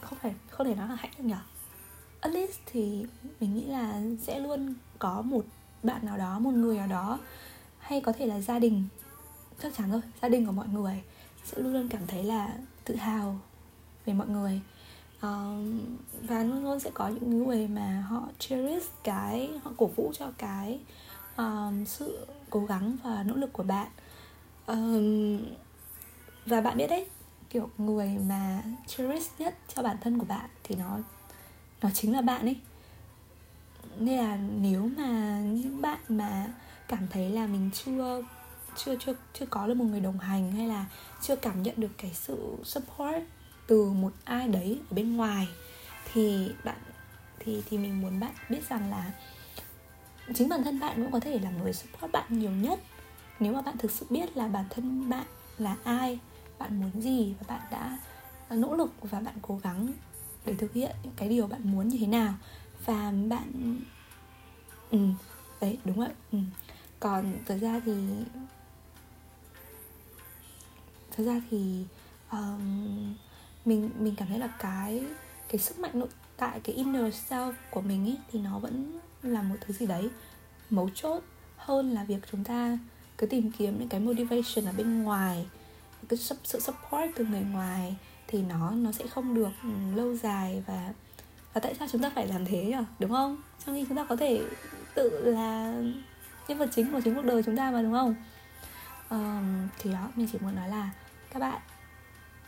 không 0.00 0.18
phải 0.22 0.34
không 0.50 0.66
thể 0.66 0.74
nói 0.74 0.88
là 0.88 0.94
hạnh 0.94 1.10
được 1.18 1.24
nhở 1.24 1.40
at 2.20 2.32
least 2.32 2.58
thì 2.66 3.06
mình 3.40 3.54
nghĩ 3.54 3.64
là 3.64 4.00
sẽ 4.20 4.40
luôn 4.40 4.74
có 4.98 5.22
một 5.22 5.44
bạn 5.82 6.06
nào 6.06 6.16
đó 6.16 6.38
một 6.38 6.50
người 6.50 6.76
nào 6.76 6.86
đó 6.86 7.18
hay 7.78 8.00
có 8.00 8.12
thể 8.12 8.26
là 8.26 8.40
gia 8.40 8.58
đình 8.58 8.84
chắc 9.62 9.74
chắn 9.76 9.90
rồi 9.90 10.00
gia 10.22 10.28
đình 10.28 10.46
của 10.46 10.52
mọi 10.52 10.68
người 10.68 11.02
sẽ 11.50 11.62
luôn 11.62 11.72
luôn 11.72 11.88
cảm 11.88 12.06
thấy 12.06 12.24
là 12.24 12.54
tự 12.84 12.96
hào 12.96 13.38
về 14.06 14.12
mọi 14.12 14.28
người. 14.28 14.60
Uh, 15.16 15.82
và 16.22 16.42
luôn 16.42 16.64
luôn 16.64 16.80
sẽ 16.80 16.90
có 16.94 17.08
những 17.08 17.44
người 17.44 17.68
mà 17.68 18.04
họ 18.08 18.28
cherish 18.38 18.90
cái 19.04 19.50
họ 19.62 19.72
cổ 19.76 19.86
vũ 19.86 20.12
cho 20.18 20.30
cái 20.38 20.80
um, 21.36 21.84
sự 21.84 22.26
cố 22.50 22.66
gắng 22.66 22.96
và 23.04 23.22
nỗ 23.22 23.34
lực 23.34 23.52
của 23.52 23.62
bạn. 23.62 23.88
Um, 24.66 25.38
và 26.46 26.60
bạn 26.60 26.76
biết 26.76 26.86
đấy 26.86 27.06
kiểu 27.50 27.70
người 27.78 28.18
mà 28.28 28.62
cherish 28.86 29.40
nhất 29.40 29.54
cho 29.74 29.82
bản 29.82 29.96
thân 30.00 30.18
của 30.18 30.26
bạn 30.26 30.50
thì 30.64 30.74
nó 30.74 30.98
nó 31.82 31.90
chính 31.94 32.12
là 32.12 32.20
bạn 32.20 32.40
ấy. 32.40 32.56
Nên 33.98 34.18
là 34.18 34.36
nếu 34.36 34.90
mà 34.96 35.40
những 35.40 35.80
bạn 35.80 36.00
mà 36.08 36.46
cảm 36.88 37.06
thấy 37.10 37.30
là 37.30 37.46
mình 37.46 37.70
chưa 37.74 38.22
chưa 38.84 38.96
chưa 38.96 39.14
chưa 39.32 39.46
có 39.46 39.66
được 39.66 39.74
một 39.74 39.84
người 39.84 40.00
đồng 40.00 40.18
hành 40.18 40.52
hay 40.52 40.66
là 40.66 40.86
chưa 41.22 41.36
cảm 41.36 41.62
nhận 41.62 41.74
được 41.76 41.90
cái 41.98 42.10
sự 42.14 42.56
support 42.64 43.16
từ 43.66 43.84
một 43.84 44.12
ai 44.24 44.48
đấy 44.48 44.80
ở 44.90 44.94
bên 44.94 45.16
ngoài, 45.16 45.48
thì 46.12 46.52
bạn, 46.64 46.78
thì 47.38 47.62
thì 47.70 47.78
mình 47.78 48.00
muốn 48.00 48.20
bạn 48.20 48.32
biết 48.48 48.68
rằng 48.68 48.90
là 48.90 49.12
chính 50.34 50.48
bản 50.48 50.64
thân 50.64 50.80
bạn 50.80 50.96
cũng 50.96 51.12
có 51.12 51.20
thể 51.20 51.38
là 51.38 51.50
người 51.50 51.72
support 51.72 52.12
bạn 52.12 52.38
nhiều 52.38 52.50
nhất 52.50 52.80
nếu 53.40 53.52
mà 53.52 53.60
bạn 53.62 53.78
thực 53.78 53.90
sự 53.90 54.06
biết 54.10 54.36
là 54.36 54.48
bản 54.48 54.64
thân 54.70 55.10
bạn 55.10 55.26
là 55.58 55.76
ai, 55.84 56.18
bạn 56.58 56.80
muốn 56.80 57.02
gì 57.02 57.34
và 57.40 57.56
bạn 57.56 57.66
đã 57.70 57.98
nỗ 58.50 58.74
lực 58.74 58.92
và 59.00 59.20
bạn 59.20 59.34
cố 59.42 59.60
gắng 59.62 59.92
để 60.44 60.54
thực 60.54 60.72
hiện 60.72 60.90
những 61.02 61.12
cái 61.16 61.28
điều 61.28 61.46
bạn 61.46 61.60
muốn 61.64 61.88
như 61.88 61.98
thế 62.00 62.06
nào 62.06 62.34
và 62.86 63.12
bạn 63.28 63.76
ừ 64.90 64.98
đấy, 65.60 65.78
đúng 65.84 65.96
vậy 65.96 66.10
ừ. 66.32 66.38
còn 67.00 67.32
thực 67.46 67.58
ra 67.58 67.80
thì 67.86 67.92
thật 71.16 71.24
ra 71.24 71.40
thì 71.50 71.84
um, 72.30 73.14
mình 73.64 73.90
mình 73.98 74.14
cảm 74.16 74.28
thấy 74.28 74.38
là 74.38 74.48
cái 74.58 75.04
cái 75.48 75.58
sức 75.58 75.78
mạnh 75.78 75.90
nội 75.94 76.08
tại 76.36 76.60
cái 76.64 76.76
inner 76.76 77.14
self 77.28 77.52
của 77.70 77.80
mình 77.80 78.06
ấy 78.06 78.16
thì 78.32 78.40
nó 78.40 78.58
vẫn 78.58 79.00
là 79.22 79.42
một 79.42 79.56
thứ 79.60 79.74
gì 79.74 79.86
đấy 79.86 80.08
mấu 80.70 80.90
chốt 80.94 81.22
hơn 81.56 81.90
là 81.90 82.04
việc 82.04 82.18
chúng 82.32 82.44
ta 82.44 82.78
cứ 83.18 83.26
tìm 83.26 83.50
kiếm 83.50 83.78
những 83.78 83.88
cái 83.88 84.00
motivation 84.00 84.64
ở 84.64 84.72
bên 84.76 85.02
ngoài 85.02 85.46
cái 86.08 86.18
sự 86.44 86.60
support 86.60 87.10
từ 87.16 87.24
người 87.24 87.40
ngoài 87.40 87.96
thì 88.26 88.42
nó 88.42 88.70
nó 88.70 88.92
sẽ 88.92 89.06
không 89.06 89.34
được 89.34 89.50
ừ, 89.62 89.68
lâu 89.94 90.16
dài 90.16 90.62
và 90.66 90.92
và 91.52 91.60
tại 91.60 91.74
sao 91.78 91.88
chúng 91.92 92.02
ta 92.02 92.10
phải 92.14 92.26
làm 92.26 92.44
thế 92.44 92.64
nhỉ? 92.64 92.76
Đúng 92.98 93.10
không? 93.10 93.36
Trong 93.66 93.74
khi 93.74 93.84
chúng 93.88 93.96
ta 93.96 94.04
có 94.04 94.16
thể 94.16 94.42
tự 94.94 95.34
là 95.34 95.74
nhân 96.48 96.58
vật 96.58 96.68
chính 96.74 96.92
của 96.92 97.00
chính 97.04 97.14
cuộc 97.14 97.24
đời 97.24 97.42
chúng 97.42 97.56
ta 97.56 97.70
mà 97.70 97.82
đúng 97.82 97.92
không? 97.92 98.14
Um, 99.10 99.68
thì 99.78 99.92
đó 99.92 100.08
mình 100.16 100.28
chỉ 100.32 100.38
muốn 100.38 100.54
nói 100.54 100.68
là 100.68 100.90
các 101.30 101.38
bạn 101.38 101.60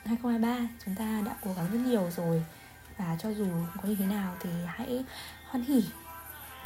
2023 0.04 0.68
chúng 0.84 0.94
ta 0.94 1.22
đã 1.26 1.36
cố 1.44 1.52
gắng 1.52 1.66
rất 1.72 1.78
nhiều 1.78 2.10
rồi. 2.16 2.44
Và 2.96 3.16
cho 3.22 3.28
dù 3.30 3.46
có 3.82 3.88
như 3.88 3.94
thế 3.94 4.06
nào 4.06 4.36
thì 4.40 4.50
hãy 4.66 5.04
hoan 5.48 5.64
hỉ 5.64 5.84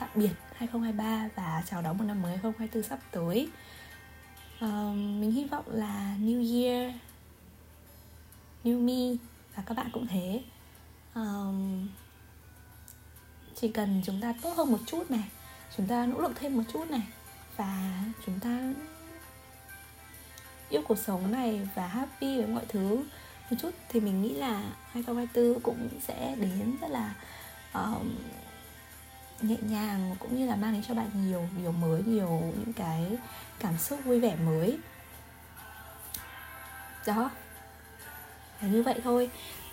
tạm 0.00 0.08
biệt 0.14 0.32
2023 0.54 1.28
và 1.34 1.62
chào 1.66 1.82
đón 1.82 1.98
một 1.98 2.04
năm 2.04 2.22
mới 2.22 2.32
2024 2.32 2.82
sắp 2.82 2.98
tới. 3.10 3.48
Um, 4.60 5.20
mình 5.20 5.32
hy 5.32 5.44
vọng 5.44 5.64
là 5.68 6.16
New 6.20 6.62
Year 6.62 6.94
New 8.64 8.80
Me 8.80 9.16
và 9.56 9.62
các 9.66 9.76
bạn 9.76 9.90
cũng 9.92 10.06
thế. 10.06 10.42
Um, 11.14 11.88
chỉ 13.54 13.68
cần 13.68 14.02
chúng 14.04 14.20
ta 14.20 14.34
tốt 14.42 14.54
hơn 14.56 14.72
một 14.72 14.78
chút 14.86 15.10
này 15.10 15.30
chúng 15.76 15.86
ta 15.86 16.06
nỗ 16.06 16.20
lực 16.20 16.32
thêm 16.34 16.56
một 16.56 16.62
chút 16.72 16.90
này 16.90 17.06
và 17.56 18.02
chúng 18.26 18.40
ta 18.40 18.72
yêu 20.68 20.82
cuộc 20.88 20.98
sống 20.98 21.32
này 21.32 21.68
và 21.74 21.86
happy 21.86 22.36
với 22.36 22.46
mọi 22.46 22.64
thứ 22.68 22.96
một 23.50 23.56
chút 23.62 23.70
thì 23.88 24.00
mình 24.00 24.22
nghĩ 24.22 24.34
là 24.34 24.62
2024 24.92 25.60
cũng 25.60 25.88
sẽ 26.00 26.34
đến 26.40 26.76
rất 26.80 26.90
là 26.90 27.14
um, 27.74 28.10
nhẹ 29.40 29.56
nhàng 29.60 30.16
cũng 30.18 30.36
như 30.36 30.46
là 30.46 30.56
mang 30.56 30.72
đến 30.72 30.82
cho 30.88 30.94
bạn 30.94 31.10
nhiều 31.14 31.48
điều 31.58 31.72
mới 31.72 32.02
nhiều 32.06 32.28
những 32.28 32.72
cái 32.72 33.16
cảm 33.58 33.78
xúc 33.78 33.98
vui 34.04 34.20
vẻ 34.20 34.36
mới. 34.36 34.78
Đó. 37.06 37.30
Là 38.60 38.68
như 38.68 38.82
vậy 38.82 39.00
thôi. 39.04 39.30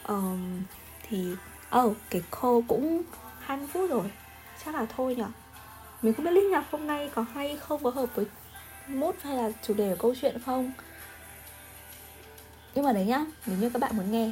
Um, 0.07 0.63
thì 1.09 1.35
oh 1.79 1.97
cái 2.09 2.21
khô 2.31 2.63
cũng 2.67 3.01
20 3.39 3.67
phút 3.73 3.89
rồi. 3.89 4.11
Chắc 4.65 4.75
là 4.75 4.85
thôi 4.95 5.15
nhở? 5.15 5.27
Mình 6.01 6.13
không 6.13 6.25
biết 6.25 6.31
link 6.31 6.51
nhạc 6.51 6.65
hôm 6.71 6.87
nay 6.87 7.09
có 7.15 7.25
hay 7.33 7.57
không 7.57 7.83
có 7.83 7.89
hợp 7.89 8.15
với 8.15 8.25
mốt 8.87 9.15
hay 9.21 9.37
là 9.37 9.49
chủ 9.67 9.73
đề 9.73 9.89
của 9.89 10.01
câu 10.01 10.15
chuyện 10.21 10.37
không? 10.45 10.71
Nhưng 12.75 12.85
mà 12.85 12.93
đấy 12.93 13.05
nhá 13.05 13.25
nếu 13.45 13.57
như 13.57 13.69
các 13.69 13.79
bạn 13.79 13.97
muốn 13.97 14.11
nghe 14.11 14.31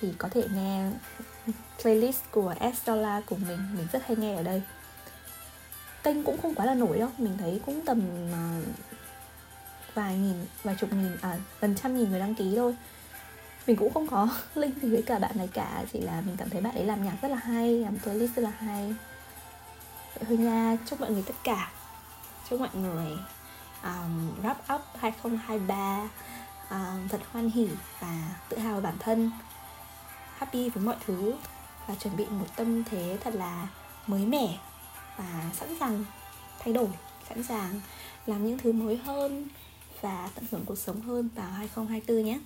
thì 0.00 0.12
có 0.18 0.28
thể 0.28 0.44
nghe 0.54 0.90
playlist 1.82 2.20
của 2.30 2.54
Estola 2.60 3.20
của 3.26 3.36
mình 3.36 3.58
mình 3.76 3.86
rất 3.92 4.06
hay 4.06 4.16
nghe 4.16 4.34
ở 4.34 4.42
đây. 4.42 4.62
Kênh 6.02 6.22
cũng 6.22 6.38
không 6.42 6.54
quá 6.54 6.66
là 6.66 6.74
nổi 6.74 6.98
đâu 6.98 7.08
mình 7.18 7.38
thấy 7.38 7.60
cũng 7.66 7.84
tầm 7.84 8.02
uh, 8.30 8.64
vài 9.94 10.18
nghìn 10.18 10.46
vài 10.62 10.76
chục 10.78 10.92
nghìn 10.92 11.16
à 11.20 11.36
gần 11.60 11.74
trăm 11.82 11.96
nghìn 11.96 12.10
người 12.10 12.20
đăng 12.20 12.34
ký 12.34 12.52
thôi. 12.56 12.76
Mình 13.66 13.76
cũng 13.76 13.92
không 13.94 14.06
có 14.06 14.28
link 14.54 14.82
gì 14.82 14.88
với 14.90 15.02
cả 15.02 15.18
bạn 15.18 15.32
này 15.34 15.48
cả 15.52 15.84
chỉ 15.92 16.00
là 16.00 16.22
mình 16.26 16.36
cảm 16.36 16.50
thấy 16.50 16.60
bạn 16.60 16.74
ấy 16.74 16.84
làm 16.84 17.04
nhạc 17.04 17.16
rất 17.22 17.28
là 17.28 17.36
hay 17.36 17.78
làm 17.78 17.98
playlist 17.98 18.34
rất 18.34 18.42
là 18.42 18.52
hay. 18.58 18.94
Vậy 20.14 20.24
thôi 20.28 20.36
nha 20.36 20.76
chúc 20.86 21.00
mọi 21.00 21.10
người 21.10 21.22
tất 21.26 21.34
cả 21.44 21.72
chúc 22.50 22.60
mọi 22.60 22.70
người 22.74 23.16
um, 23.84 24.42
wrap 24.42 24.76
up 24.76 24.82
2023 24.98 26.08
um, 26.70 27.08
thật 27.08 27.20
hoan 27.32 27.50
hỉ 27.50 27.68
và 28.00 28.34
tự 28.48 28.58
hào 28.58 28.74
về 28.74 28.80
bản 28.80 28.94
thân. 28.98 29.30
Happy 30.36 30.68
với 30.68 30.84
mọi 30.84 30.96
thứ 31.06 31.34
và 31.86 31.94
chuẩn 31.94 32.16
bị 32.16 32.26
một 32.26 32.46
tâm 32.56 32.84
thế 32.84 33.18
thật 33.24 33.34
là 33.34 33.68
mới 34.06 34.26
mẻ 34.26 34.58
và 35.16 35.50
sẵn 35.54 35.68
sàng 35.80 36.04
thay 36.58 36.72
đổi 36.72 36.88
sẵn 37.28 37.42
sàng 37.42 37.80
làm 38.26 38.46
những 38.46 38.58
thứ 38.58 38.72
mới 38.72 38.96
hơn 38.96 39.48
và 40.00 40.30
tận 40.34 40.44
hưởng 40.50 40.64
cuộc 40.66 40.78
sống 40.78 41.00
hơn 41.00 41.28
vào 41.34 41.50
2024 41.50 42.24
nhé. 42.24 42.38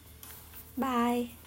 Bye! 0.76 1.43